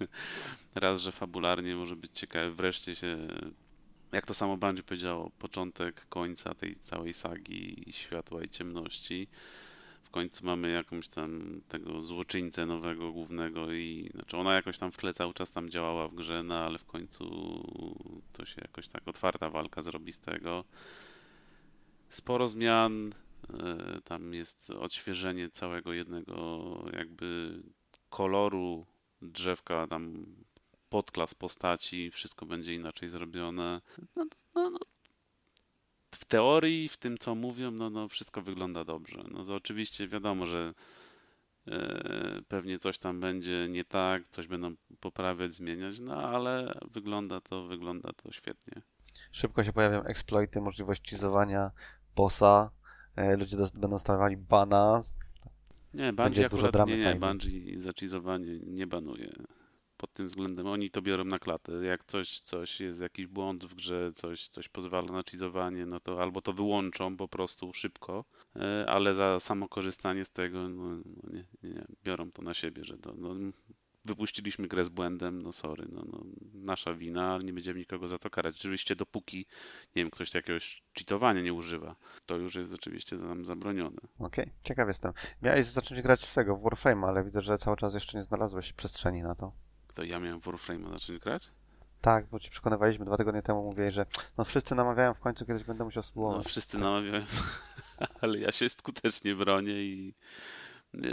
[0.74, 3.28] Raz, że fabularnie może być ciekawe, wreszcie się
[4.12, 9.28] jak to samo Bungie powiedziało, początek końca tej całej sagi światła i ciemności
[10.08, 14.96] w końcu mamy jakąś tam tego złoczyńcę nowego, głównego i znaczy ona jakoś tam w
[14.96, 17.24] tle cały czas tam działała w grze, no ale w końcu
[18.32, 20.64] to się jakoś tak otwarta walka zrobi z tego.
[22.08, 23.12] Sporo zmian,
[23.54, 27.62] E, tam jest odświeżenie całego jednego jakby
[28.10, 28.86] koloru
[29.22, 30.26] drzewka, tam
[30.88, 33.80] podklas postaci, wszystko będzie inaczej zrobione.
[34.16, 34.78] No, no, no.
[36.18, 39.24] W teorii, w tym co mówią, no, no wszystko wygląda dobrze.
[39.30, 40.74] No to oczywiście wiadomo, że
[41.66, 47.66] e, pewnie coś tam będzie nie tak, coś będą poprawiać, zmieniać, no ale wygląda to,
[47.66, 48.82] wygląda to świetnie.
[49.32, 51.70] Szybko się pojawią exploity, możliwość cheezowania
[52.16, 52.70] bossa,
[53.16, 55.00] e, ludzie będą dostawali bana.
[55.94, 59.32] Nie, Bungie akurat nie, nie, Bungie za cheezowanie nie banuje
[59.98, 60.66] pod tym względem.
[60.66, 61.72] Oni to biorą na klatę.
[61.72, 66.22] Jak coś, coś jest jakiś błąd w grze, coś, coś pozwala na cheezowanie, no to
[66.22, 68.24] albo to wyłączą po prostu szybko,
[68.56, 72.84] e, ale za samo korzystanie z tego, no, no nie, nie, biorą to na siebie,
[72.84, 73.34] że to, no,
[74.04, 76.24] wypuściliśmy grę z błędem, no sorry, no, no,
[76.54, 78.56] nasza wina, ale nie będziemy nikogo za to karać.
[78.56, 79.46] Oczywiście dopóki,
[79.96, 81.96] nie wiem, ktoś jakiegoś cheatowania nie używa,
[82.26, 84.00] to już jest oczywiście nam zabronione.
[84.18, 85.12] Okej, okay, ciekaw jestem.
[85.42, 88.72] Miałeś zacząć grać w tego, w Warframe, ale widzę, że cały czas jeszcze nie znalazłeś
[88.72, 89.67] przestrzeni na to.
[89.98, 91.50] To ja miałem Warframe zacząć grać?
[92.00, 94.06] Tak, bo ci przekonywaliśmy dwa tygodnie temu, mówiłeś, że
[94.38, 96.36] no wszyscy namawiają, w końcu kiedyś będę musiał spróbować.
[96.36, 97.24] No wszyscy namawiają,
[98.20, 100.14] ale ja się skutecznie bronię i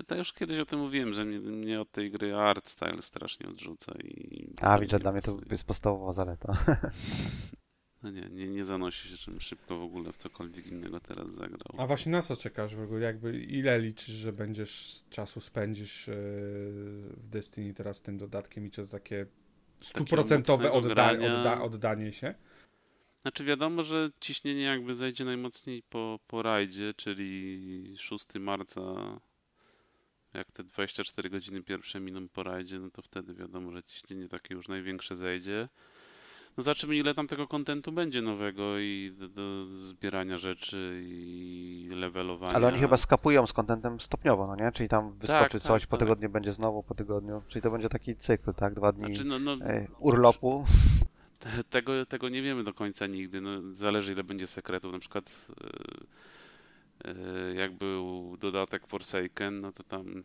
[0.08, 3.50] to już kiedyś o tym mówiłem, że mnie, mnie od tej gry art style strasznie
[3.50, 3.94] odrzuca.
[4.04, 6.54] I A, widzę, dla mnie to jest podstawowa zaleta.
[8.06, 11.76] No nie, nie, nie zanosi się, żebym szybko w ogóle w cokolwiek innego teraz zagrał.
[11.78, 13.02] A właśnie na co czekasz w ogóle?
[13.02, 16.12] Jakby ile liczysz, że będziesz czasu spędzisz e,
[17.18, 19.26] w Destiny teraz tym dodatkiem i to takie
[19.80, 22.34] stuprocentowe odda odda oddanie się?
[23.22, 28.82] Znaczy wiadomo, że ciśnienie jakby zejdzie najmocniej po, po rajdzie, czyli 6 marca
[30.34, 34.54] jak te 24 godziny pierwsze miną po rajdzie, no to wtedy wiadomo, że ciśnienie takie
[34.56, 35.68] już największe zejdzie.
[36.58, 42.54] No zobaczymy ile tam tego kontentu będzie nowego i do, do, zbierania rzeczy i levelowania.
[42.54, 44.72] Ale oni chyba skapują z kontentem stopniowo, no nie?
[44.72, 46.08] Czyli tam wyskoczy tak, coś, tak, po tak.
[46.08, 47.42] tygodniu będzie znowu, po tygodniu.
[47.48, 48.74] Czyli to będzie taki cykl, tak?
[48.74, 49.58] Dwa dni znaczy, no, no,
[50.00, 50.66] urlopu.
[51.40, 53.42] Te, tego, tego nie wiemy do końca nigdy.
[53.42, 54.94] No, zależy ile będzie sekretów.
[54.94, 55.48] Na przykład
[57.06, 60.24] yy, yy, jak był dodatek Forsaken, no to tam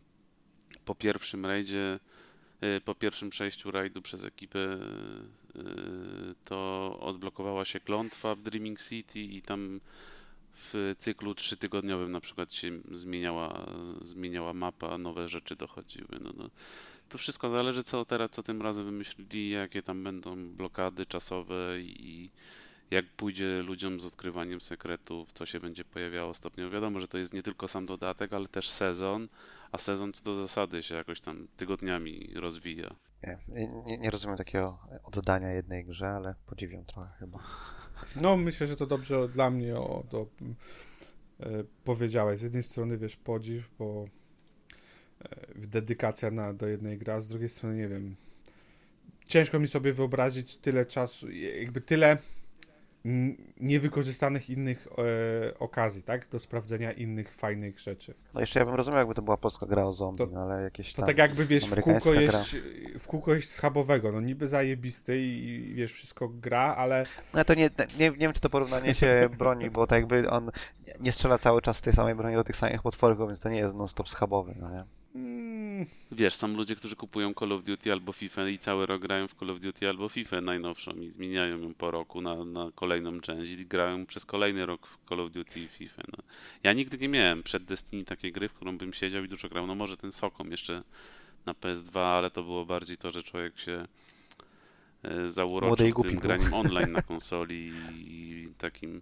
[0.84, 2.29] po pierwszym rajdzie, yy,
[2.84, 4.78] po pierwszym przejściu rajdu przez ekipę
[5.56, 9.80] Y, to odblokowała się klątwa w Dreaming City i tam
[10.54, 13.66] w cyklu trzytygodniowym na przykład się zmieniała,
[14.00, 16.08] zmieniała mapa, nowe rzeczy dochodziły.
[16.20, 16.50] No, no.
[17.08, 22.30] To wszystko zależy, co teraz, co tym razem wymyślili, jakie tam będą blokady czasowe i
[22.90, 26.70] jak pójdzie ludziom z odkrywaniem sekretów, co się będzie pojawiało stopniowo.
[26.70, 29.28] Wiadomo, że to jest nie tylko sam dodatek, ale też sezon,
[29.72, 32.90] a sezon co do zasady się jakoś tam tygodniami rozwija.
[33.48, 37.38] Nie, nie, nie rozumiem takiego oddania jednej grze, ale podziwiam trochę chyba.
[38.16, 40.26] No, myślę, że to dobrze dla mnie o, to,
[41.40, 42.40] e, powiedziałeś.
[42.40, 44.04] Z jednej strony, wiesz, podziw, bo
[45.20, 48.16] e, dedykacja na, do jednej gra, a z drugiej strony, nie wiem,
[49.26, 52.18] ciężko mi sobie wyobrazić tyle czasu, jakby tyle
[53.60, 56.28] niewykorzystanych innych e, okazji, tak?
[56.28, 58.14] Do sprawdzenia innych fajnych rzeczy.
[58.34, 60.62] No jeszcze ja bym rozumiał, jakby to była polska gra o zombie, to, no, ale
[60.62, 62.56] jakieś To tak jakby, wiesz, w kółko, jeść,
[62.98, 67.06] w kółko jeść schabowego, no niby zajebisty i, wiesz, wszystko gra, ale...
[67.34, 70.50] No to nie, nie, nie wiem, czy to porównanie się broni, bo tak jakby on
[71.00, 73.58] nie strzela cały czas z tej samej broni do tych samych potworów, więc to nie
[73.58, 74.84] jest non-stop schabowy, no nie?
[76.12, 79.34] Wiesz, są ludzie, którzy kupują Call of Duty albo FIFA i cały rok grają w
[79.34, 83.50] Call of Duty albo FIFA najnowszą i zmieniają ją po roku na, na kolejną część
[83.50, 86.02] i grają przez kolejny rok w Call of Duty i FIFA.
[86.16, 86.24] No.
[86.62, 89.66] Ja nigdy nie miałem przed Destiny takiej gry, w którą bym siedział i dużo grał.
[89.66, 90.82] No może ten Sokom jeszcze
[91.46, 93.86] na PS2, ale to było bardziej to, że człowiek się
[95.02, 99.00] e, zauroczył tym graniem online na konsoli i takim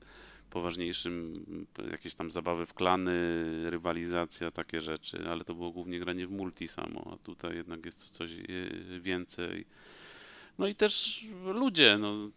[0.50, 1.44] poważniejszym,
[1.90, 3.12] jakieś tam zabawy w klany,
[3.70, 7.98] rywalizacja, takie rzeczy, ale to było głównie granie w multi samo, a tutaj jednak jest
[7.98, 9.66] to coś e, więcej.
[10.58, 12.30] No i też ludzie, no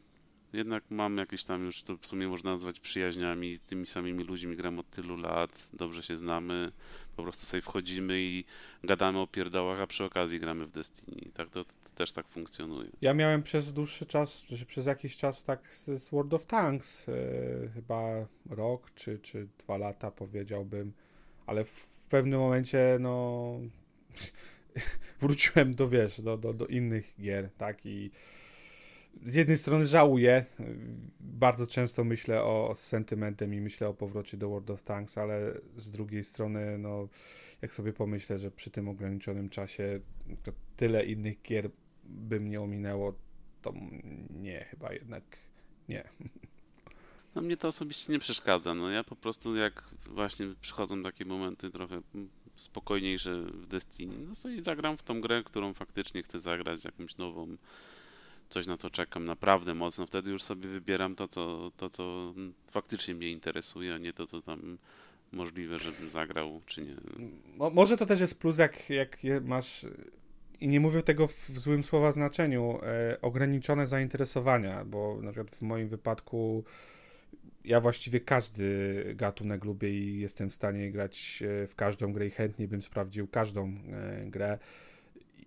[0.53, 4.80] jednak mam jakieś tam już, to w sumie można nazwać przyjaźniami, tymi samymi ludźmi gram
[4.80, 6.72] od tylu lat, dobrze się znamy,
[7.16, 8.43] po prostu sobie wchodzimy i
[8.84, 11.32] gadamy o pierdołach, a przy okazji gramy w Destiny.
[11.34, 11.66] Tak to
[11.96, 12.89] też tak funkcjonuje.
[13.02, 18.28] Ja miałem przez dłuższy czas, przez jakiś czas tak z, World of Tanks, yy, chyba
[18.50, 20.94] rok czy, czy dwa lata powiedziałbym,
[21.46, 23.60] ale w pewnym momencie no
[25.22, 28.12] wróciłem do, wiesz, do, do, do innych gier, tak, i
[29.24, 30.45] z jednej strony żałuję,
[31.20, 35.91] bardzo często myślę o, sentymentem i myślę o powrocie do World of Tanks, ale z
[35.91, 37.07] drugiej strony, no,
[37.62, 39.99] jak sobie pomyślę, że przy tym ograniczonym czasie
[40.43, 41.70] to tyle innych gier
[42.03, 43.14] by mnie ominęło,
[43.62, 43.74] to
[44.30, 45.24] nie, chyba jednak
[45.89, 46.03] nie.
[47.36, 48.74] No mnie to osobiście nie przeszkadza.
[48.74, 52.01] No ja po prostu jak właśnie przychodzą takie momenty trochę
[52.55, 57.18] spokojniejsze w Destiny, no to i zagram w tą grę, którą faktycznie chcę zagrać, jakąś
[57.18, 57.57] nową,
[58.52, 60.08] coś na co czekam naprawdę mocno.
[60.08, 62.34] Wtedy już sobie wybieram to, co, to, co
[62.72, 64.78] faktycznie mnie interesuje, a nie to, co tam
[65.32, 66.95] możliwe, żebym zagrał, czy nie.
[67.58, 69.86] Mo może to też jest plus, jak, jak masz
[70.62, 75.62] i nie mówię tego w złym słowa znaczeniu, e, ograniczone zainteresowania, bo na przykład w
[75.62, 76.64] moim wypadku
[77.66, 82.32] ja właściwie każdy gatunek lubię i jestem w stanie grać e, w każdą grę i
[82.32, 84.60] chętnie bym sprawdził każdą e, grę.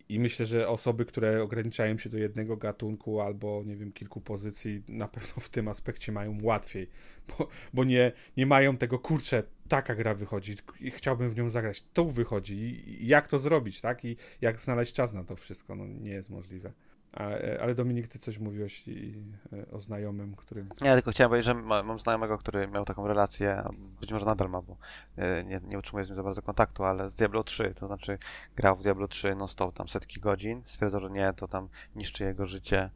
[0.09, 4.83] I myślę, że osoby, które ograniczają się do jednego gatunku albo, nie wiem, kilku pozycji,
[4.89, 6.89] na pewno w tym aspekcie mają łatwiej,
[7.29, 11.85] bo, bo nie, nie mają tego, kurczę, taka gra wychodzi i chciałbym w nią zagrać,
[11.93, 12.55] to wychodzi
[12.87, 14.05] i jak to zrobić, tak?
[14.05, 16.73] I jak znaleźć czas na to wszystko, no nie jest możliwe.
[17.17, 20.69] E, ale Dominik, ty coś mówiłeś e, o znajomym, którym...
[20.83, 23.63] Ja tylko chciałem powiedzieć, że mam znajomego, który miał taką relację,
[24.01, 24.77] być może nadal ma, bo
[25.17, 28.19] e, nie, nie utrzymuję z nim za bardzo kontaktu, ale z Diablo 3, to znaczy
[28.57, 32.25] grał w Diablo 3 no stał tam setki godzin, stwierdzał, że nie, to tam niszczy
[32.25, 32.91] jego życie,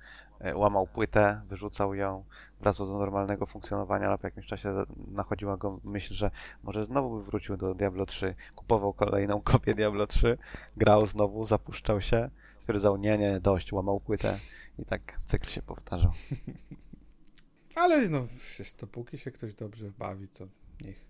[0.55, 2.25] łamał płytę, wyrzucał ją,
[2.61, 4.75] wracał do normalnego funkcjonowania, ale po jakimś czasie
[5.11, 6.31] nachodziła go myśl, że
[6.62, 10.39] może znowu by wrócił do Diablo 3, kupował kolejną kopię Diablo 3,
[10.77, 14.39] grał znowu, zapuszczał się, stwierdzał, nie, nie, dość, łamał płytę
[14.79, 16.13] i tak cykl się powtarzał.
[17.75, 20.47] Ale no, przecież dopóki się ktoś dobrze bawi, to
[20.85, 21.07] niech,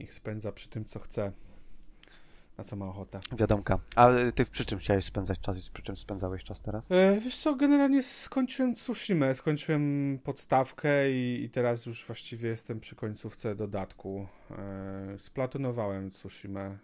[0.00, 1.32] niech spędza przy tym, co chce,
[2.58, 3.20] na co ma ochotę.
[3.32, 3.78] Wiadomka.
[3.96, 6.90] A ty przy czym chciałeś spędzać czas i przy czym spędzałeś czas teraz?
[6.90, 12.96] E, wiesz co, generalnie skończyłem Tsushima, skończyłem podstawkę i, i, teraz już właściwie jestem przy
[12.96, 14.26] końcówce dodatku.
[14.50, 16.78] E, splatynowałem Tsushima e,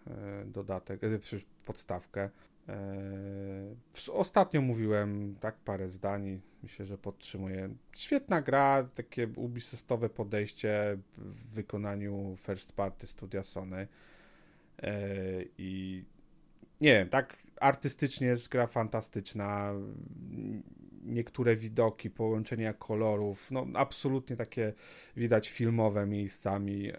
[0.47, 1.19] dodatek, e,
[1.65, 2.31] podstawkę.
[2.69, 3.77] Eee,
[4.13, 7.75] ostatnio mówiłem tak parę zdań, myślę, że podtrzymuję.
[7.97, 13.89] Świetna gra, takie Ubisoftowe podejście w wykonaniu first party studia Sony.
[14.79, 16.05] Eee, I
[16.81, 19.73] nie wiem, tak artystycznie jest gra fantastyczna.
[21.05, 24.73] Niektóre widoki, połączenia kolorów, no absolutnie takie
[25.17, 26.97] widać filmowe miejscami, e,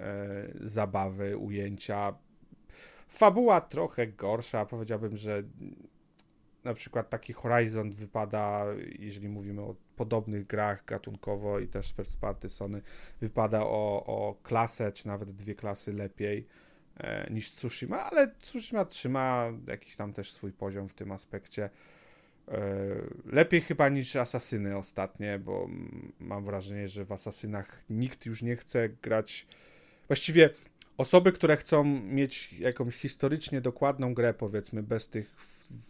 [0.62, 2.14] zabawy, ujęcia
[3.14, 5.44] Fabuła trochę gorsza, powiedziałbym, że
[6.64, 8.66] na przykład taki Horizon wypada,
[9.00, 12.82] jeżeli mówimy o podobnych grach gatunkowo i też first party Sony,
[13.22, 16.48] wypada o, o klasę, czy nawet dwie klasy lepiej
[16.98, 21.70] e, niż Tsushima, ale Tsushima trzyma jakiś tam też swój poziom w tym aspekcie.
[22.48, 22.60] E,
[23.26, 25.68] lepiej chyba niż Asasyny ostatnie, bo
[26.20, 29.48] mam wrażenie, że w Asasynach nikt już nie chce grać.
[30.08, 30.50] Właściwie
[30.98, 35.36] osoby, które chcą mieć jakąś historycznie dokładną grę, powiedzmy, bez tych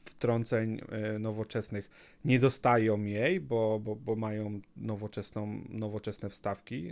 [0.05, 1.89] wtrąceń e, nowoczesnych,
[2.25, 6.91] nie dostają jej, bo, bo, bo mają nowoczesną, nowoczesne wstawki.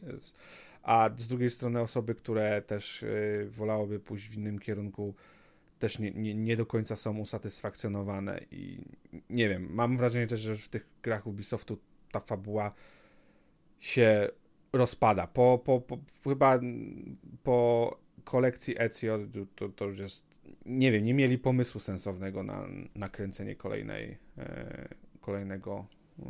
[0.84, 3.08] A z drugiej strony osoby, które też e,
[3.46, 5.14] wolałyby pójść w innym kierunku,
[5.80, 8.82] też nie, nie, nie do końca są usatysfakcjonowane i
[9.30, 11.78] nie wiem, mam wrażenie też, że w tych grach Ubisoftu
[12.12, 12.74] ta fabuła
[13.80, 14.30] się
[14.74, 15.28] rozpada.
[15.28, 16.60] Po, po, po, chyba
[17.44, 19.20] po kolekcji Ezio
[19.56, 20.24] to, to już jest,
[20.66, 24.88] nie wiem, nie mieli pomysłu sensownego na nakręcenie kolejnej, e,
[25.22, 25.86] kolejnego
[26.20, 26.24] e,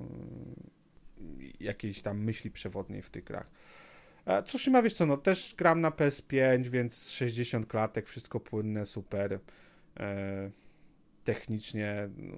[1.59, 3.49] jakiejś tam myśli przewodniej w tych grach.
[4.25, 9.39] A Tsushima, wiesz co, no też gram na PS5, więc 60 klatek, wszystko płynne, super.
[9.99, 10.51] E,
[11.23, 12.37] technicznie, no,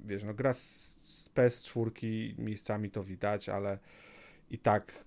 [0.00, 3.78] wiesz, no gra z, z PS4 miejscami to widać, ale
[4.50, 5.04] i tak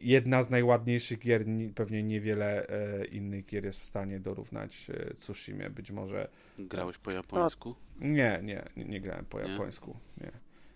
[0.00, 1.44] jedna z najładniejszych gier,
[1.74, 5.70] pewnie niewiele e, innych gier jest w stanie dorównać e, Tsushima.
[5.70, 6.28] Być może.
[6.58, 7.74] Grałeś po japońsku?
[8.00, 9.50] Nie, nie, nie, nie grałem po nie?
[9.50, 9.96] japońsku.
[10.20, 10.30] Nie.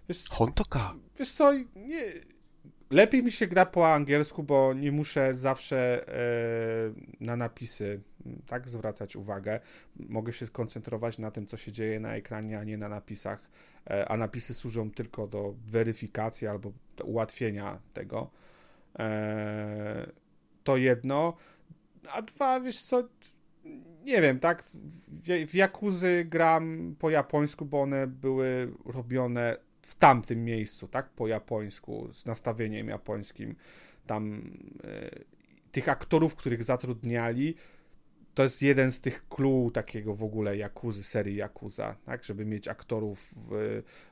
[0.09, 0.95] Wiesz, Hontoka.
[1.18, 2.12] Wiesz co, nie,
[2.91, 8.01] lepiej mi się gra po angielsku, bo nie muszę zawsze e, na napisy
[8.47, 9.61] tak zwracać uwagę.
[9.97, 13.51] Mogę się skoncentrować na tym, co się dzieje na ekranie, a nie na napisach.
[13.91, 18.31] E, a napisy służą tylko do weryfikacji albo do ułatwienia tego.
[18.99, 20.11] E,
[20.64, 21.36] to jedno.
[22.12, 23.09] A dwa, wiesz co,
[24.05, 24.62] nie wiem, tak?
[25.47, 31.09] W, Jakuzy gram po japońsku, bo one były robione w tamtym miejscu, tak?
[31.09, 33.57] Po japońsku, z nastawieniem japońskim.
[34.07, 34.53] Tam
[34.84, 35.11] e,
[35.72, 37.55] tych aktorów, których zatrudniali,
[38.34, 42.24] to jest jeden z tych clue takiego w ogóle Jakuzy, serii Jakuza, tak?
[42.24, 43.34] Żeby mieć aktorów,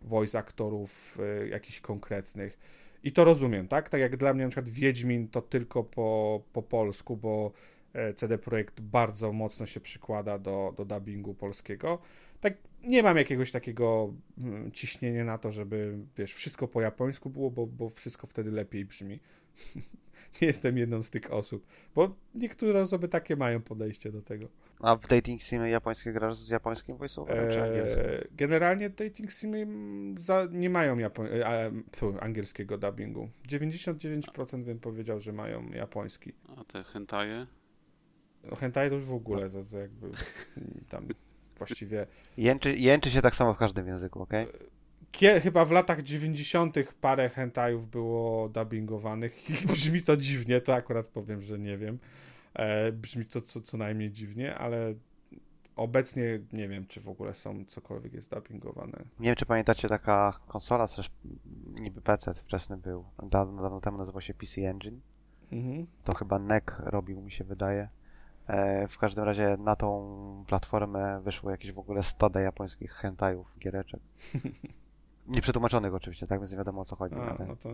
[0.02, 2.58] voice aktorów e, jakichś konkretnych
[3.02, 3.88] i to rozumiem, tak?
[3.88, 7.52] Tak jak dla mnie na przykład Wiedźmin to tylko po, po polsku, bo
[7.92, 11.98] e, CD Projekt bardzo mocno się przykłada do, do dubbingu polskiego.
[12.40, 17.50] Tak nie mam jakiegoś takiego hmm, ciśnienia na to, żeby wiesz, wszystko po japońsku było,
[17.50, 19.20] bo, bo wszystko wtedy lepiej brzmi.
[20.42, 24.48] nie jestem jedną z tych osób, bo niektóre osoby takie mają podejście do tego.
[24.80, 28.04] A w dating simy japońskie grasz z japońskim voiceoverem czy angielskim?
[28.04, 29.66] Eee, generalnie dating simy
[30.16, 33.28] za, nie mają Japo- e, a, angielskiego dubbingu.
[33.48, 36.32] 99% bym powiedział, że mają japoński.
[36.56, 37.46] A te hentaje?
[38.50, 40.10] No hentai to już w ogóle, to, to jakby
[40.90, 41.08] tam
[41.58, 42.06] właściwie...
[42.36, 44.26] Jęczy, jęczy się tak samo w każdym języku,
[45.14, 45.42] ok?
[45.42, 46.76] chyba w latach 90.
[47.00, 51.98] parę hentajów było dubbingowanych i brzmi to dziwnie, to akurat powiem, że nie wiem.
[52.54, 54.94] E, brzmi to co, co najmniej dziwnie, ale
[55.76, 59.04] obecnie nie wiem, czy w ogóle są cokolwiek jest dubbingowane.
[59.20, 61.10] Nie wiem, czy pamiętacie taka konsola, też
[61.80, 65.00] niby PC wczesny był, dawno, dawno temu nazywał się PC Engine.
[65.52, 65.86] Mhm.
[66.04, 67.88] To chyba NEC robił, mi się wydaje.
[68.46, 74.00] E, w każdym razie na tą platformę wyszło jakieś w ogóle stada japońskich hentajów, giereczek.
[75.28, 76.40] Nieprzetłumaczonych oczywiście, tak?
[76.40, 77.14] Więc nie wiadomo o co chodzi.
[77.14, 77.70] A, ale, no to...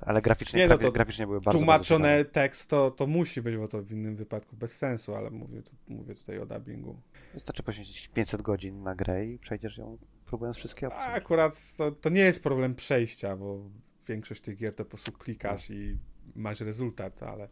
[0.00, 3.56] ale graficznie, nie, no to graficznie były bardzo Tłumaczone bardzo tekst to, to musi być,
[3.56, 7.00] bo to w innym wypadku bez sensu, ale mówię, mówię tutaj o dubbingu.
[7.34, 11.02] Wystarczy poświęcić 500 godzin na grę i przejdziesz ją próbując wszystkie opcje.
[11.02, 13.70] A akurat to, to nie jest problem przejścia, bo
[14.08, 15.74] większość tych gier to po prostu klikasz no.
[15.74, 15.98] i
[16.34, 17.48] masz rezultat, ale...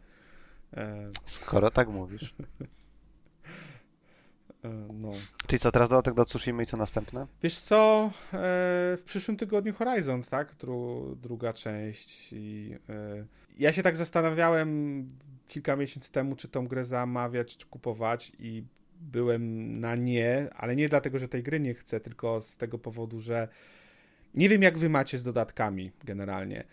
[0.73, 1.11] E...
[1.25, 2.35] Skoro tak mówisz.
[4.65, 5.11] E, no.
[5.47, 7.27] Czyli co, teraz dodatek do Tsushima i co następne?
[7.43, 8.39] Wiesz co, e,
[8.97, 10.55] w przyszłym tygodniu Horizon, tak?
[10.55, 13.25] Dru, druga część i e,
[13.57, 15.09] ja się tak zastanawiałem
[15.47, 18.63] kilka miesięcy temu, czy tą grę zamawiać, czy kupować i
[19.01, 23.21] byłem na nie, ale nie dlatego, że tej gry nie chcę, tylko z tego powodu,
[23.21, 23.47] że
[24.35, 26.63] nie wiem jak wy macie z dodatkami generalnie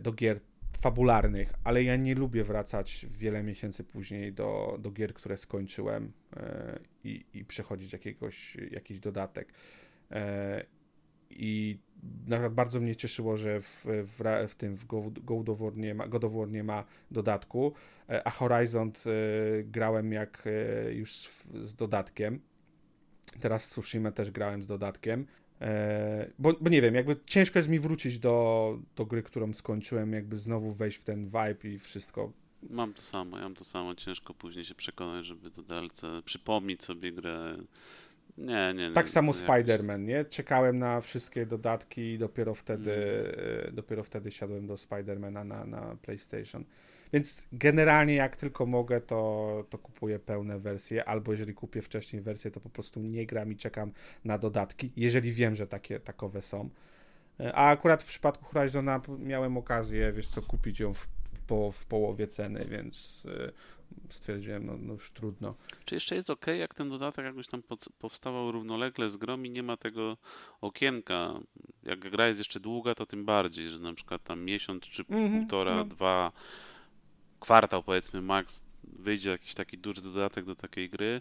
[0.00, 0.40] do gier
[0.76, 6.78] fabularnych, ale ja nie lubię wracać wiele miesięcy później do, do gier, które skończyłem e,
[7.04, 9.52] i, i przechodzić jakiegoś, jakiś dodatek.
[10.10, 10.64] E,
[11.30, 11.78] I
[12.26, 14.86] na bardzo mnie cieszyło, że w, w, w tym w
[15.24, 17.72] God of, War nie ma, God of War nie ma dodatku,
[18.08, 18.92] e, a Horizon
[19.64, 20.44] grałem jak
[20.90, 22.40] już z, z dodatkiem.
[23.40, 25.26] Teraz Tsushima też grałem z dodatkiem
[26.38, 30.38] bo, bo nie wiem, jakby ciężko jest mi wrócić do, do gry, którą skończyłem, jakby
[30.38, 32.32] znowu wejść w ten vibe i wszystko.
[32.70, 33.94] Mam to samo, ja mam to samo.
[33.94, 37.56] Ciężko później się przekonać, żeby do DLC przypomnieć sobie grę.
[38.38, 38.92] Nie, nie, nie.
[38.92, 40.24] Tak samo Spider-Man, nie?
[40.24, 43.74] Czekałem na wszystkie dodatki i dopiero wtedy, mm.
[43.74, 46.64] dopiero wtedy siadłem do Spidermana na, na PlayStation.
[47.12, 52.50] Więc generalnie jak tylko mogę, to, to kupuję pełne wersje, albo jeżeli kupię wcześniej wersję,
[52.50, 53.92] to po prostu nie gram i czekam
[54.24, 56.70] na dodatki, jeżeli wiem, że takie takowe są.
[57.54, 61.08] A akurat w przypadku Horizona miałem okazję, wiesz co, kupić ją w,
[61.46, 63.52] po, w połowie ceny, więc e,
[64.10, 65.54] stwierdziłem, no, no, już trudno.
[65.84, 67.62] Czy jeszcze jest ok, jak ten dodatek jakoś tam
[67.98, 70.16] powstawał równolegle z grom i nie ma tego
[70.60, 71.40] okienka?
[71.82, 75.28] Jak gra jest jeszcze długa, to tym bardziej, że na przykład tam miesiąc czy mm
[75.28, 75.84] -hmm, półtora, no.
[75.84, 76.32] dwa
[77.42, 81.20] kwartał powiedzmy max wyjdzie jakiś taki duży dodatek do takiej gry,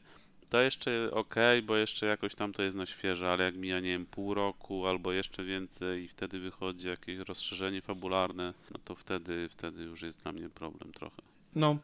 [0.49, 3.89] to jeszcze ok, bo jeszcze jakoś tam to jest na świeżo, ale jak mija, nie
[3.89, 9.49] wiem, pół roku albo jeszcze więcej i wtedy wychodzi jakieś rozszerzenie fabularne, no to wtedy,
[9.49, 11.21] wtedy już jest dla mnie problem trochę.
[11.55, 11.77] No,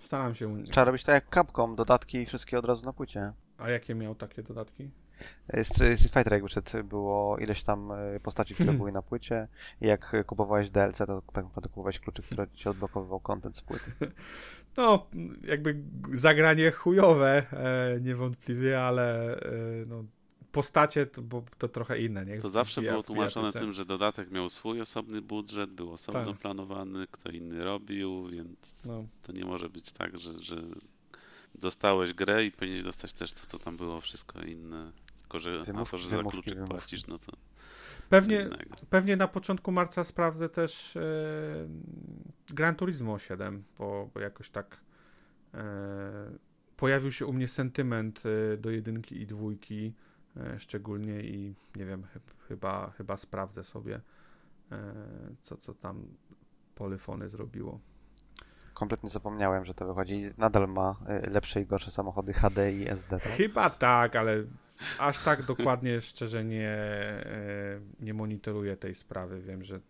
[0.00, 0.64] staram się.
[0.64, 3.32] Trzeba robić tak jak Capcom, dodatki i wszystkie od razu na płycie.
[3.58, 4.90] A jakie miał takie dodatki?
[5.62, 9.48] Street Fighter jak wyszedł, było ileś tam e, postaci, które były na płycie
[9.80, 13.92] i jak kupowałeś DLC, to tak naprawdę kupowałeś kluczyk, który ci odblokowywał content z płyty.
[14.76, 15.06] No,
[15.44, 15.76] jakby
[16.12, 19.50] zagranie chujowe, e, niewątpliwie, ale e,
[19.86, 20.04] no,
[20.52, 22.38] postacie to, bo to trochę inne, nie?
[22.38, 26.40] To zawsze było tłumaczone tym, że dodatek miał swój osobny budżet, był osobno tak.
[26.40, 29.04] planowany, kto inny robił, więc no.
[29.22, 30.56] to nie może być tak, że, że
[31.54, 34.92] dostałeś grę i powinieneś dostać też to, co tam było, wszystko inne.
[35.32, 36.74] Tylko, że, Wymów, to, że za kluczyk wymówki.
[36.74, 37.32] płacisz, no to.
[38.08, 38.48] Pewnie,
[38.90, 41.02] pewnie na początku marca sprawdzę też e,
[42.46, 44.80] Gran Turismo 7, bo, bo jakoś tak
[45.54, 46.38] e,
[46.76, 49.94] pojawił się u mnie sentyment e, do jedynki i dwójki
[50.36, 52.06] e, szczególnie i nie wiem,
[52.48, 54.00] chyba, chyba sprawdzę sobie,
[54.72, 54.94] e,
[55.42, 56.06] co, co tam
[56.74, 57.80] Polyfony zrobiło
[58.74, 60.30] kompletnie zapomniałem, że to wychodzi.
[60.38, 60.96] Nadal ma
[61.26, 63.32] y, lepsze i gorsze samochody HD i SD, tak?
[63.32, 64.44] Chyba tak, ale
[64.98, 66.78] aż tak dokładnie szczerze nie,
[68.00, 69.40] y, nie monitoruję tej sprawy.
[69.40, 69.80] Wiem, że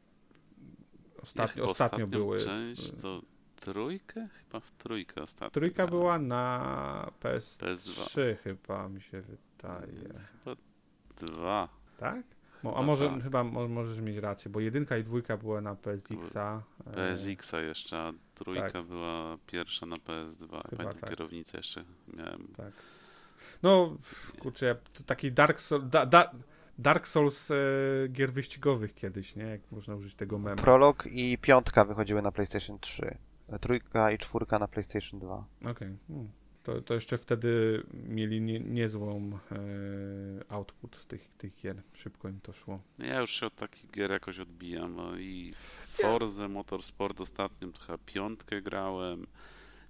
[1.22, 2.38] ostatnio, ostatnio były...
[2.38, 3.22] część to
[3.56, 4.28] trójkę?
[4.32, 5.50] Chyba w trójkę ostatnio.
[5.50, 8.36] Trójka była na PS3 PS2.
[8.36, 10.20] chyba, mi się wydaje.
[10.44, 10.56] Chyba
[11.16, 11.68] dwa.
[11.98, 12.22] Tak?
[12.76, 13.22] A może tak.
[13.22, 16.62] chyba mo, możesz mieć rację, bo jedynka i dwójka była na PSX-a.
[16.94, 18.12] PSX-a jeszcze, a
[18.44, 18.86] trójka tak.
[18.86, 20.38] była pierwsza na PS2.
[20.40, 21.10] Chyba Pamiętam, tak.
[21.10, 21.84] kierownicę jeszcze
[22.16, 22.48] miałem.
[22.56, 22.72] Tak.
[23.62, 23.96] No,
[24.38, 24.76] kurczę,
[25.06, 26.30] taki Dark, Soul, da, da,
[26.78, 27.54] Dark Souls e,
[28.08, 29.44] gier wyścigowych kiedyś, nie?
[29.44, 30.62] Jak można użyć tego memu.
[30.62, 33.18] Prolog i piątka wychodziły na PlayStation 3.
[33.60, 35.44] trójka i czwórka na PlayStation 2.
[35.60, 35.72] Okej.
[35.72, 35.96] Okay.
[36.08, 36.28] Hmm.
[36.62, 39.58] To, to jeszcze wtedy mieli nie, niezłą e,
[40.48, 41.82] output z tych, tych gier.
[41.94, 42.80] Szybko im to szło.
[42.98, 44.96] No ja już się od takich gier jakoś odbijam.
[44.96, 45.52] No i
[45.88, 49.26] Forza Motorsport ostatnio chyba piątkę grałem.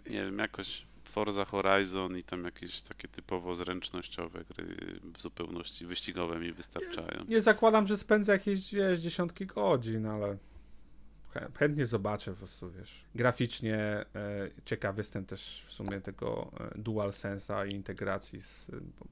[0.06, 4.76] Nie wiem, jakoś Forza Horizon i tam jakieś takie typowo zręcznościowe gry
[5.14, 7.20] w zupełności wyścigowe mi wystarczają.
[7.20, 10.36] Nie, nie zakładam, że spędzę jakieś wiesz, dziesiątki godzin, ale
[11.54, 13.04] chętnie zobaczę po prostu, wiesz.
[13.14, 14.04] Graficznie e,
[14.64, 19.06] ciekawy jestem też w sumie tego e, dual sensa i integracji z, bo,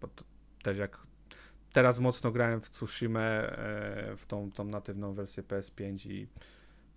[0.00, 0.08] bo
[0.62, 0.98] też jak
[1.72, 6.28] teraz mocno grałem w Tsushima e, w tą, tą natywną wersję PS5 i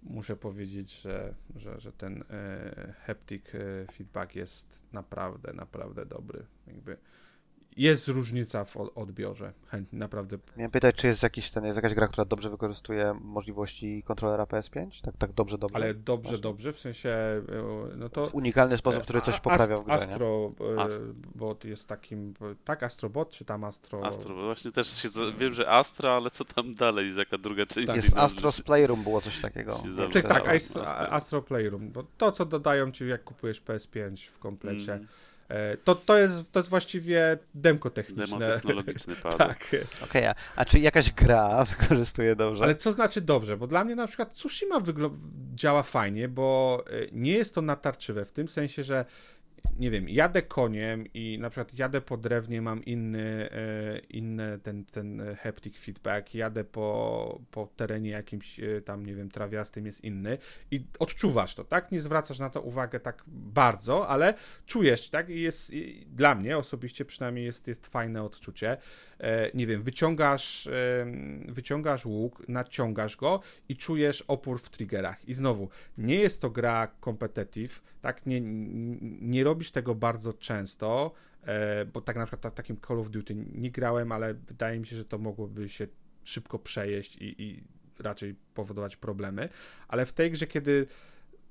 [0.04, 6.46] muszę powiedzieć, że, że, że ten e, haptic e, feedback jest naprawdę, naprawdę dobry.
[6.68, 6.98] Jakby
[7.78, 9.54] jest różnica w odbiorze.
[9.68, 10.38] Chętnie, naprawdę.
[10.58, 15.02] Miałem pytać, czy jest, jakiś, ten, jest jakaś gra, która dobrze wykorzystuje możliwości kontrolera PS5?
[15.02, 15.76] Tak, tak dobrze, dobrze?
[15.76, 16.42] Ale dobrze, Właśnie.
[16.42, 17.44] dobrze, w sensie e,
[17.98, 18.26] no to...
[18.26, 21.14] W unikalny sposób, który coś poprawia w grze, Astro, nie?
[21.36, 24.06] Bot jest takim, tak, Astrobot, czy tam Astro...
[24.06, 27.88] Astro, właśnie też się, wiem, że Astro, ale co tam dalej, jest jaka druga część?
[27.88, 27.96] Tak.
[27.96, 29.84] Jest Astro's Playroom, było coś takiego.
[30.14, 34.94] Tak, tak, Astro, Astro Playroom, bo to, co dodają ci, jak kupujesz PS5 w komplecie,
[34.94, 35.31] mm E,
[35.84, 38.40] to, to, jest, to jest właściwie demko techniczne.
[38.40, 39.68] Demo technologiczny tak.
[39.68, 42.64] Okej, okay, a, czy jakaś gra wykorzystuje dobrze?
[42.64, 43.58] Ale co znaczy dobrze?
[43.58, 44.82] Bo dla mnie na przykład Tsushima
[45.56, 49.06] działa fajnie, bo e, nie jest to natarczywe, w tym sensie, że
[49.80, 54.86] nie wiem, jadę koniem i na przykład jadę po drewnie, mam inny, e, inny ten,
[54.86, 60.38] ten haptic feedback, jadę po, po terenie jakimś e, tam, nie wiem, trawiastym jest inny
[60.72, 61.92] i odczuwasz to, tak?
[61.92, 64.34] Nie zwracasz na to uwagę tak bardzo, ale
[64.66, 65.30] czujesz, tak?
[65.30, 68.78] I jest, i dla mnie osobiście przynajmniej jest, jest fajne odczucie.
[69.22, 70.70] E, nie wiem, wyciągasz,
[71.48, 75.30] wyciągasz łuk, naciągasz go i czujesz opór w triggerach.
[75.30, 78.26] I znowu, nie jest to gra competitive, tak?
[78.26, 78.42] Nie,
[79.22, 81.12] nie robisz tego bardzo często,
[81.44, 84.88] e, bo tak na przykład w takim Call of Duty nie grałem, ale wydaje mi
[84.88, 85.88] się, że to mogłoby się
[86.24, 87.64] szybko przejeść i, i
[88.00, 89.50] raczej powodować problemy.
[89.88, 90.88] Ale w tej grze, kiedy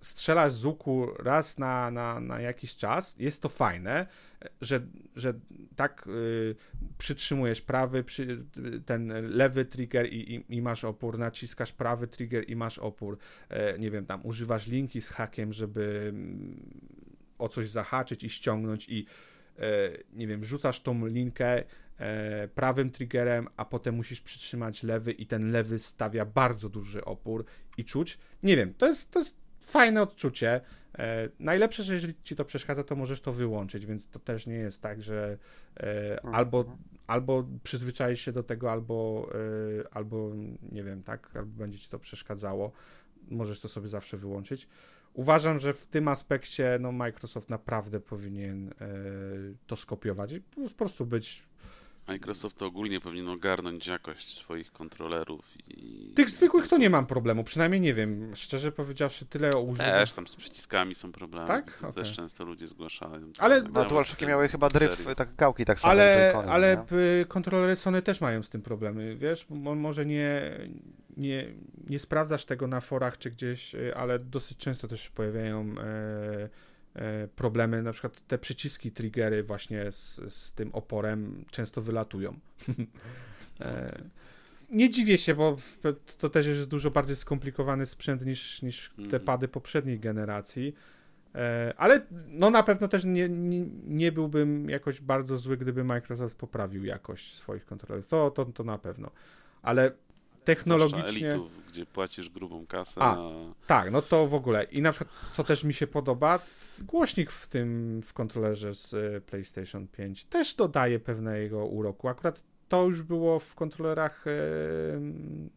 [0.00, 4.06] strzelasz z łuku raz na, na, na jakiś czas, jest to fajne,
[4.60, 4.80] że,
[5.16, 5.34] że
[5.76, 6.56] tak y,
[6.98, 8.44] przytrzymujesz prawy, przy,
[8.86, 13.18] ten lewy trigger i, i, i, masz opór, naciskasz prawy trigger i masz opór.
[13.48, 16.80] E, nie wiem, tam używasz linki z hakiem, żeby mm,
[17.38, 19.06] o coś zahaczyć i ściągnąć i
[19.58, 19.62] e,
[20.12, 21.64] nie wiem, rzucasz tą linkę
[21.98, 27.44] e, prawym triggerem, a potem musisz przytrzymać lewy i ten lewy stawia bardzo duży opór
[27.76, 28.18] i czuć.
[28.42, 29.40] Nie wiem, to jest, to jest
[29.70, 30.60] fajne odczucie.
[30.98, 34.54] E, najlepsze, że jeżeli ci to przeszkadza, to możesz to wyłączyć, więc to też nie
[34.54, 35.38] jest tak, że
[35.76, 36.34] e, mhm.
[36.34, 39.30] albo, albo przyzwyczaisz się do tego, albo,
[39.80, 40.32] e, albo
[40.72, 42.72] nie wiem, tak, albo będzie ci to przeszkadzało.
[43.30, 44.68] Możesz to sobie zawsze wyłączyć.
[45.14, 48.74] Uważam, że w tym aspekcie no, Microsoft naprawdę powinien
[49.66, 51.49] to skopiować i po prostu być
[52.10, 56.12] Microsoft to ogólnie powinien ogarnąć jakość swoich kontrolerów i...
[56.14, 59.90] Tych zwykłych to nie mam problemu, przynajmniej nie wiem, szczerze powiedziawszy, tyle używam.
[59.90, 61.78] Też tam z przyciskami są problemy, tak?
[61.78, 61.92] Okay.
[61.92, 63.32] też często ludzie zgłaszają.
[63.38, 66.84] Ale no, DualShocki miały chyba dryf, tak gałki tak samo Ale, ale
[67.28, 69.46] kontrolery Sony też mają z tym problemy, wiesz,
[69.76, 70.58] może nie,
[71.16, 71.46] nie,
[71.88, 75.74] nie sprawdzasz tego na forach czy gdzieś, ale dosyć często też się pojawiają...
[75.78, 76.69] E,
[77.36, 82.38] problemy, na przykład te przyciski, triggery właśnie z, z tym oporem często wylatują.
[83.60, 84.02] E,
[84.70, 85.56] nie dziwię się, bo
[86.18, 89.24] to też jest dużo bardziej skomplikowany sprzęt niż, niż te mhm.
[89.24, 90.74] pady poprzedniej generacji.
[91.34, 96.36] E, ale no na pewno też nie, nie, nie, byłbym jakoś bardzo zły, gdyby Microsoft
[96.36, 98.06] poprawił jakość swoich kontrolerów.
[98.06, 99.10] To, to, to na pewno.
[99.62, 99.92] Ale
[100.44, 101.28] technologicznie.
[101.28, 103.00] Elitów, gdzie płacisz grubą kasę.
[103.02, 103.16] A,
[103.66, 104.64] Tak, no to w ogóle.
[104.64, 106.38] I na przykład, co też mi się podoba,
[106.80, 112.08] głośnik w tym w kontrolerze z e, PlayStation 5 też dodaje pewnego uroku.
[112.08, 114.30] Akurat to już było w kontrolerach e,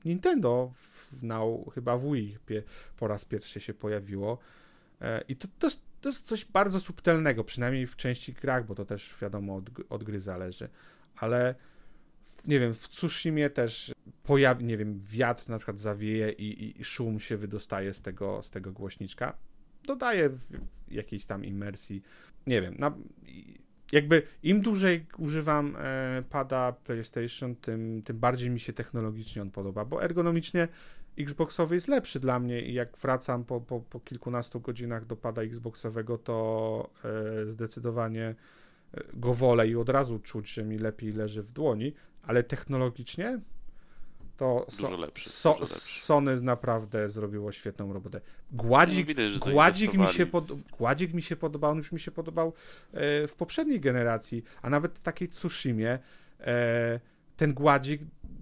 [0.05, 1.39] Nintendo, w, na,
[1.73, 2.37] chyba w Wii
[2.97, 4.37] po raz pierwszy się pojawiło.
[5.01, 8.75] E, I to, to, jest, to jest coś bardzo subtelnego, przynajmniej w części grach, bo
[8.75, 10.69] to też wiadomo od, od gry zależy.
[11.15, 11.55] Ale
[12.47, 13.91] nie wiem, w Tsushimie też
[14.23, 18.49] pojawi, nie wiem, wiatr na przykład zawieje i, i, szum się wydostaje z tego, z
[18.49, 19.37] tego głośniczka.
[19.83, 20.29] Dodaje
[20.87, 22.01] jakiejś tam imersji.
[22.47, 22.93] Nie wiem, na,
[23.91, 29.85] jakby im dłużej używam e, pada PlayStation, tym, tym bardziej mi się technologicznie on podoba,
[29.85, 30.67] bo ergonomicznie
[31.17, 35.41] Xboxowy jest lepszy dla mnie i jak wracam po, po, po kilkunastu godzinach do pada
[35.41, 38.35] Xboxowego, to e, zdecydowanie
[38.93, 41.93] e, go wolę i od razu czuć, że mi lepiej leży w dłoni,
[42.23, 43.39] ale technologicznie
[44.37, 46.01] To Dużo so, lepszy, so, dużo lepszy.
[46.01, 48.21] Sony naprawdę zrobiło świetną robotę.
[48.51, 52.11] Gładzik, No, widać, gładzik, mi się pod, gładzik mi się podobał, on już mi się
[52.11, 52.53] podobał
[52.93, 55.99] e, w poprzedniej generacji, a nawet w takiej Tsushimie.
[56.39, 56.99] E,
[57.37, 58.01] ten gładzik,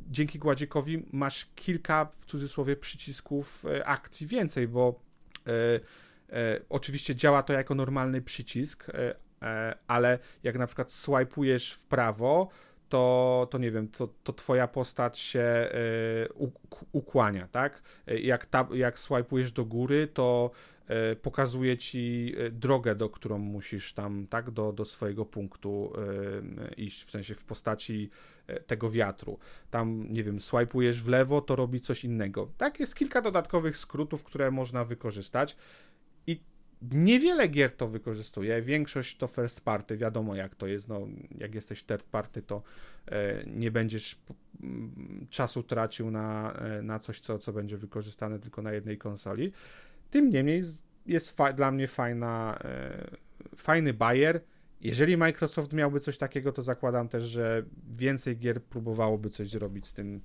[0.10, 5.00] dzięki gładzikowi masz kilka, w cudzysłowie, przycisków e, akcji więcej, bo
[5.48, 5.52] e,
[6.38, 9.16] e, oczywiście działa to jako normalny przycisk, e,
[9.88, 12.50] ale jak na przykład swajpujesz w prawo,
[12.92, 15.70] to, to nie wiem, to, to twoja postać się
[16.40, 17.82] uk- ukłania, tak?
[18.08, 20.52] E, Jak, ta, jak swajpujesz do góry, to
[20.88, 25.94] e, pokazuje ci drogę, do którą musisz tam, tak, do, do swojego punktu
[26.78, 28.10] iść, w sensie w postaci
[28.68, 29.40] tego wiatru.
[29.70, 32.50] Tam, nie wiem, swajpujesz w lewo, to robi coś innego.
[32.58, 35.58] Tak, jest kilka dodatkowych skrótów, które można wykorzystać
[36.82, 41.08] niewiele gier to wykorzystuje, większość to first party, wiadomo jak to jest, no,
[41.38, 42.64] jak jesteś third party, to
[43.06, 44.20] e, nie będziesz
[45.30, 49.52] czasu tracił na, e, na coś, co, co będzie wykorzystane tylko na jednej konsoli.
[50.10, 50.64] Tym niemniej
[51.06, 53.08] jest dla mnie fajna, e,
[53.56, 54.42] fajny bajer.
[54.82, 57.64] Jeżeli Microsoft miałby coś takiego, to zakładam też, że
[57.98, 60.22] więcej gier próbowałoby coś zrobić z tym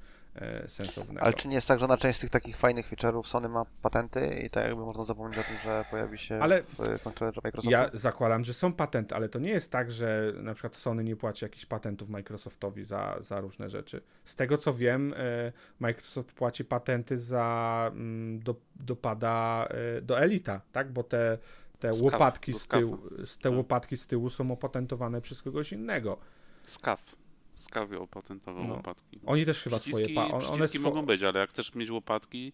[0.69, 1.23] sensownego.
[1.23, 3.65] Ale czy nie jest tak, że na część z tych takich fajnych feature'ów Sony ma
[3.83, 7.41] patenty i tak jakby można zapomnieć o tym, że pojawi się Ale w e, kontrolerze
[7.45, 7.71] Microsoftu?
[7.71, 11.17] Ja zakładam, że są patenty, ale to nie jest tak, że na przykład Sony nie
[11.17, 14.03] płaci jakichś patentów Microsoftowi za, za różne rzeczy.
[14.25, 20.61] Z tego co wiem, e, Microsoft płaci patenty za mm, do, dopada e, do Elita,
[20.73, 20.93] tak?
[20.93, 21.39] Bo te,
[21.79, 23.53] te Skaf, łopatki z tyłu, te Tak.
[23.53, 26.19] łopatki z tyłu są opatentowane przez kogoś innego.
[26.65, 27.26] Skaw.
[27.57, 28.75] Skaw opatentował No.
[28.75, 29.21] łopatki.
[29.27, 31.91] Oni też chyba Przyciski, swoje pa- on, one swo- mogą być, ale jak chcesz mieć
[31.91, 32.53] łopatki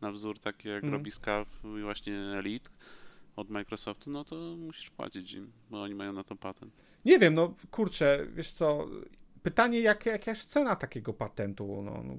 [0.00, 0.92] na wzór taki jak Mhm.
[0.92, 2.70] robi Skaw i właśnie Elite
[3.36, 6.72] od Microsoftu, no to musisz płacić im, bo oni mają na to patent.
[7.04, 8.86] Nie wiem, no kurczę, wiesz co,
[9.42, 12.16] pytanie jak, jaka jest cena takiego patentu, no, no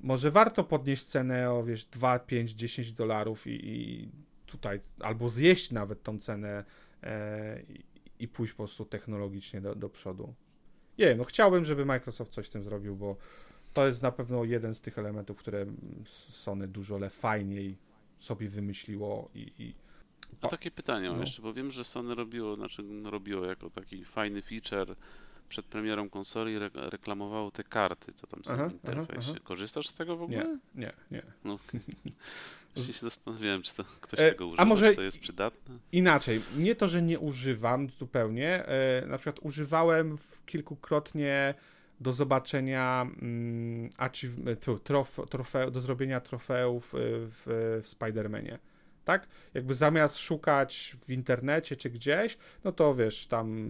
[0.00, 4.08] może warto podnieść cenę o, wiesz, 2, 5, 10 dolarów i, i
[4.46, 6.64] tutaj, albo zjeść nawet tą cenę
[7.02, 7.84] e, i,
[8.18, 10.34] i pójść po prostu technologicznie do, do przodu.
[10.98, 13.16] Nie wiem, no chciałbym, żeby Microsoft coś z tym zrobił, bo
[13.72, 15.66] to jest na pewno jeden z tych elementów, które
[16.30, 17.76] Sony dużo le fajniej
[18.18, 19.74] sobie wymyśliło i, i
[20.40, 21.22] A takie pytanie mam No.
[21.22, 24.96] jeszcze, bo wiem, że Sony robiło, znaczy robiło jako taki fajny feature
[25.48, 29.30] przed premierą konsoli, re reklamowało te karty, co tam są Aha, w interfejsie.
[29.30, 30.38] aha, Korzystasz z tego w ogóle?
[30.44, 31.22] nie, nie, nie.
[31.44, 31.58] No,
[32.74, 35.78] Właśnie się zastanawiałem, czy to ktoś E, tego a używa, może- czy to jest przydatne.
[35.92, 38.66] Inaczej, nie to, że nie używam zupełnie.
[38.66, 41.54] E, na przykład używałem w kilkukrotnie
[42.00, 43.90] do zobaczenia mm,
[44.84, 47.42] trof, trofe, do zrobienia trofeów e, w,
[47.82, 48.58] w Spider-Manie.
[49.04, 49.28] Tak?
[49.54, 53.68] Jakby zamiast szukać w internecie czy gdzieś, no to wiesz, tam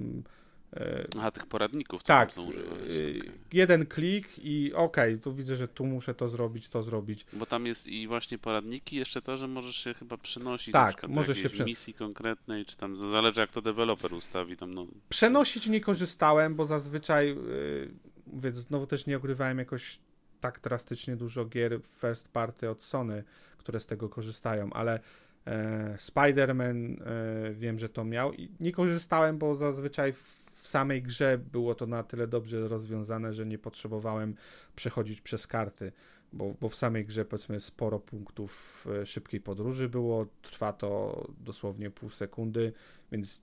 [0.74, 2.70] e, Aha, tych poradników, tak, są używane.
[2.70, 3.22] e, okej.
[3.52, 7.26] jeden klik i okej, tu widzę, że tu muszę to zrobić, to zrobić.
[7.32, 11.08] Bo tam jest i właśnie poradniki, jeszcze to, że możesz się chyba przenosić Tak, na
[11.08, 14.86] możesz się jakiejś prze- misji konkretnej, czy tam zależy jak to deweloper ustawi tam, no
[15.08, 17.94] Przenosić nie korzystałem, bo zazwyczaj, yy,
[18.26, 19.98] mówię, znowu też nie ogrywałem jakoś
[20.40, 23.24] tak drastycznie dużo gier first party od Sony,
[23.58, 25.00] które z tego korzystają, ale
[25.46, 31.02] e, Spider-Man e, wiem, że to miał i nie korzystałem, bo zazwyczaj w, w samej
[31.02, 34.34] grze było to na tyle dobrze rozwiązane, że nie potrzebowałem
[34.76, 35.92] przechodzić przez karty,
[36.32, 41.90] bo, bo w samej grze powiedzmy sporo punktów e, szybkiej podróży było, trwa to dosłownie
[41.90, 42.72] pół sekundy,
[43.12, 43.42] więc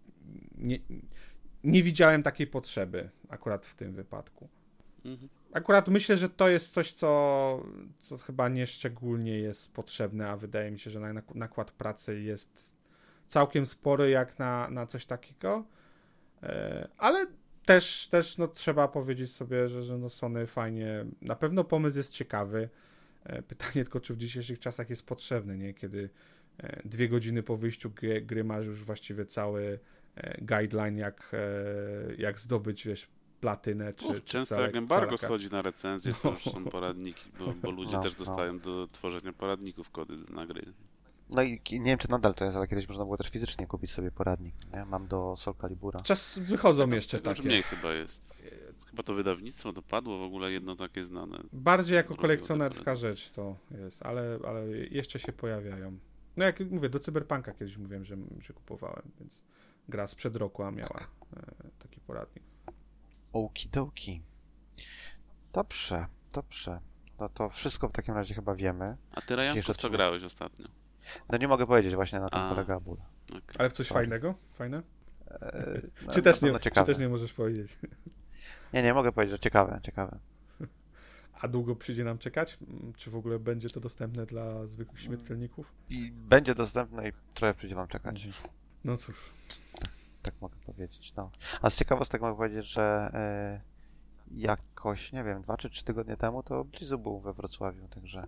[0.58, 0.80] nie,
[1.64, 4.50] nie widziałem takiej potrzeby akurat w tym wypadku.
[5.06, 5.30] mhm.
[5.54, 7.64] Akurat myślę, że to jest coś, co,
[8.00, 12.74] co chyba nie szczególnie jest potrzebne, a wydaje mi się, że na- nakład pracy jest
[13.28, 15.66] całkiem spory jak na, na coś takiego.
[16.44, 17.28] E, Ale
[17.66, 22.14] też, też no, trzeba powiedzieć sobie, że, że no Sony fajnie, na pewno pomysł jest
[22.14, 22.70] ciekawy.
[23.24, 25.74] E, Pytanie tylko, czy w dzisiejszych czasach jest potrzebny, nie?
[25.74, 26.10] Kiedy
[26.58, 29.80] e, dwie godziny po wyjściu gry, gry masz już właściwie cały
[30.42, 31.32] guideline, jak,
[32.18, 33.08] jak zdobyć, wiesz,
[33.42, 37.32] platynę, czy, Uch, czy często całe- jak embargo schodzi na recenzję, to już są poradniki,
[37.40, 38.26] bo, bo ludzie No, też no.
[38.26, 40.74] dostają do tworzenia poradników kody na gry.
[41.32, 43.92] No i nie wiem, czy nadal to jest, ale kiedyś można było też fizycznie kupić
[43.92, 44.86] sobie poradnik, nie?
[44.86, 46.00] Mam do Soul Calibura.
[46.00, 47.50] Czas wychodzą Tego- jeszcze tego już takie.
[47.50, 48.42] mniej chyba jest.
[48.90, 51.44] Chyba to wydawnictwo dopadło w ogóle jedno takie znane.
[51.54, 55.98] Bardziej jako kolekcjonerska rzecz to jest, ale, ale jeszcze się pojawiają.
[56.38, 59.44] No jak mówię, do Cyberpunka kiedyś mówiłem, że, że kupowałem, więc
[59.90, 61.00] gra sprzed roku, a miała
[61.38, 62.44] e, taki poradnik.
[63.34, 64.22] Okidoki.
[65.54, 66.80] Dobrze, dobrze.
[67.20, 68.98] No to wszystko w takim razie chyba wiemy.
[69.12, 70.81] A ty Jeszcze co grałeś ostatnio?
[71.30, 72.50] No nie mogę powiedzieć właśnie na tym A.
[72.50, 72.98] polega ból.
[73.30, 73.42] Okej.
[73.60, 74.00] Ale w coś Sorry.
[74.00, 74.36] fajnego?
[74.52, 74.84] Fajne?
[76.06, 77.80] No, czy, też nie, czy też nie możesz powiedzieć?
[78.74, 80.20] Nie, nie mogę powiedzieć, że ciekawe, ciekawe.
[81.42, 82.58] A długo przyjdzie nam czekać?
[82.96, 85.06] Czy w ogóle będzie to dostępne dla zwykłych Mm.
[85.08, 85.74] śmiertelników?
[85.90, 88.28] I będzie dostępne i trochę przyjdzie wam czekać.
[88.84, 89.34] No cóż.
[90.22, 91.32] Tak mogę powiedzieć, no.
[91.62, 93.62] A z ciekawostek mogę powiedzieć, że e,
[94.32, 98.26] jakoś, nie wiem, dwa czy trzy tygodnie temu to Blizu był we Wrocławiu, także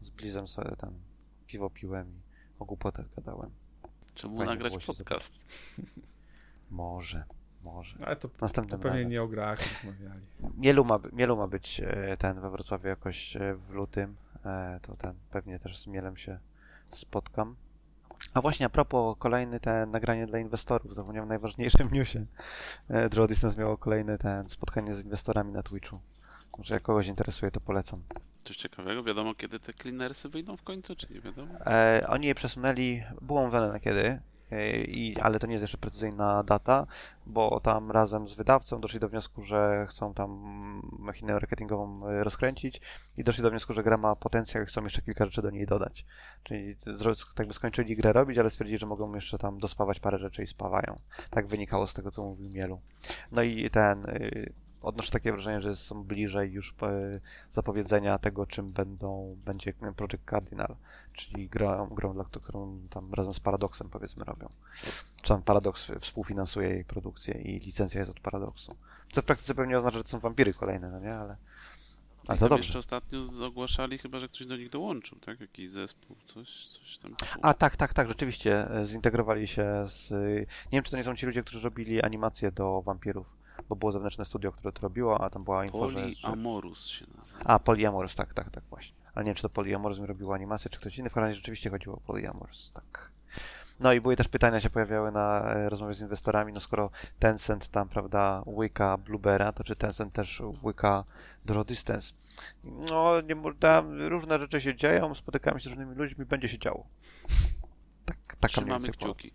[0.00, 0.94] z Blizem sobie tam
[1.54, 2.20] piwo piłem i
[2.58, 3.50] o głupotach gadałem.
[4.14, 5.32] Czemu Fajnie nagrać podcast?
[6.70, 7.24] Może,
[7.64, 7.96] może.
[8.06, 9.10] Ale to, to Następnym pewnie razem.
[9.10, 10.20] nie o grach rozmawiali.
[10.56, 14.16] Mielu ma, Mielu ma być e, ten we Wrocławiu jakoś e, w lutym.
[14.44, 16.38] E, To ten pewnie też z Mielem się
[16.90, 17.56] spotkam.
[18.34, 22.26] A właśnie a propos kolejny ten nagranie dla inwestorów, zapomniałem o najważniejszym newsie.
[23.10, 26.00] Draw Distance miało kolejne ten spotkanie z inwestorami na Twitchu.
[26.58, 28.02] Może jak kogoś interesuje, to polecam.
[28.44, 29.02] Coś ciekawego?
[29.02, 31.54] Wiadomo, kiedy te cleanersy wyjdą w końcu, czy nie wiadomo?
[31.66, 35.78] E, oni je przesunęli, było mówione na kiedy, e, i, ale to nie jest jeszcze
[35.78, 36.86] precyzyjna data,
[37.26, 40.30] bo tam razem z wydawcą doszli do wniosku, że chcą tam
[40.98, 42.80] machinę marketingową e, rozkręcić
[43.16, 45.66] i doszli do wniosku, że gra ma potencjał i chcą jeszcze kilka rzeczy do niej
[45.66, 46.04] dodać.
[46.42, 46.74] Czyli
[47.34, 50.46] tak by skończyli grę robić, ale stwierdzili, że mogą jeszcze tam dospawać parę rzeczy i
[50.46, 50.98] spawają.
[51.30, 52.80] Tak wynikało z tego, co mówił Mielu.
[53.32, 54.06] No i ten...
[54.84, 57.20] Odnoszę takie wrażenie, że są bliżej już e,
[57.50, 60.76] zapowiedzenia tego, czym będą, będzie Project Cardinal
[61.14, 64.48] czyli grą, grą dla, którą tam razem z Paradoxem powiedzmy robią.
[65.22, 68.76] Czy tam Paradox współfinansuje jej produkcję i licencja jest od Paradoxu.
[69.12, 71.14] Co w praktyce pewnie oznacza, że to są wampiry kolejne, no nie?
[71.14, 71.36] Ale,
[72.28, 72.66] ale to dobrze.
[72.66, 75.40] jeszcze ostatnio ogłaszali chyba, że ktoś do nich dołączył, tak?
[75.40, 77.14] Jakiś zespół, coś, coś tam.
[77.42, 80.10] A tak, tak, tak, rzeczywiście e, zintegrowali się z...
[80.64, 83.26] Nie wiem, czy to nie są ci ludzie, którzy robili animacje do wampirów,
[83.68, 86.00] bo było zewnętrzne studio, które to robiło, a tam była info, że...
[86.00, 87.44] Polyamorus się nazywa.
[87.44, 88.96] A, Polyamorous, tak, tak, tak, właśnie.
[89.14, 91.10] Ale nie wiem, czy to Polyamorous mi robiło animację, czy ktoś inny.
[91.10, 93.10] W każdym razie rzeczywiście chodziło o Polyamorous, tak.
[93.80, 97.68] No i były też pytania się pojawiały na e, rozmowie z inwestorami, no skoro Tencent
[97.68, 101.04] tam, prawda, łyka Bluebera, to czy Tencent też łyka
[101.44, 102.12] Draw Distance?
[102.64, 106.86] No, nie, tam różne rzeczy się dzieją, spotykamy się z różnymi ludźmi, będzie się działo.
[108.04, 109.32] Tak, taka Trzymamy kciuki.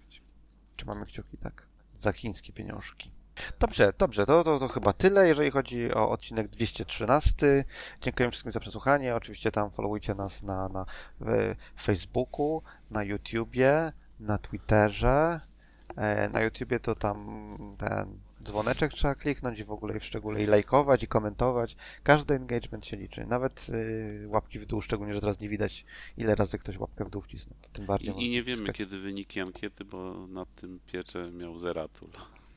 [0.77, 1.67] Trzymamy kciuki, tak.
[1.93, 3.11] Za chińskie pieniążki.
[3.59, 7.65] Dobrze, dobrze, to, to, to chyba tyle, jeżeli chodzi o odcinek 213.
[8.01, 9.15] Dziękuję wszystkim za przesłuchanie.
[9.15, 10.85] Oczywiście tam followujcie nas na, na
[11.19, 12.61] w Facebooku,
[12.91, 15.41] na YouTubie, na Twitterze.
[15.97, 17.17] E, Na YouTubie to tam
[17.77, 21.75] ten dzwoneczek trzeba kliknąć i w ogóle i w szczególe i lajkować i komentować.
[22.03, 23.25] Każdy engagement się liczy.
[23.25, 25.85] Nawet y, łapki w dół, szczególnie, że teraz nie widać
[26.17, 27.55] ile razy ktoś łapkę w dół wcisnął.
[27.61, 31.59] To tym bardziej I, I nie wiemy, kiedy wyniki ankiety, bo nad tym piecze miał
[31.59, 32.09] Zeratul.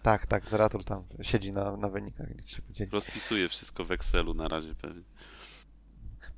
[0.03, 2.91] Tak, tak, Zeratul tam siedzi na, na wynikach, nic się podzieli.
[2.91, 5.03] Rozpisuje wszystko w Excelu na razie pewnie.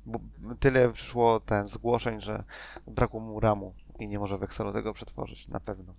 [0.05, 0.19] Bo
[0.59, 2.43] tyle przyszło ten zgłoszeń, że
[2.87, 5.47] brakło mu ramu i nie może w Excelu tego przetworzyć.
[5.47, 5.93] Na pewno.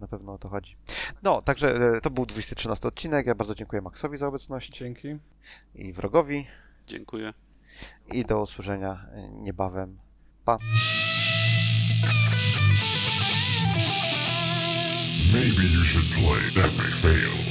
[0.00, 0.76] Na pewno o to chodzi.
[1.22, 3.26] No, także e, to był 213 odcinek.
[3.26, 5.08] Ja bardzo dziękuję Maxowi za obecność Dzięki.
[5.74, 6.46] i wrogowi.
[6.86, 7.34] Dziękuję.
[8.12, 9.98] I do usłyszenia niebawem.
[10.44, 10.58] Pa.
[15.32, 16.40] Maybe you should play.
[16.56, 17.49] That may fail.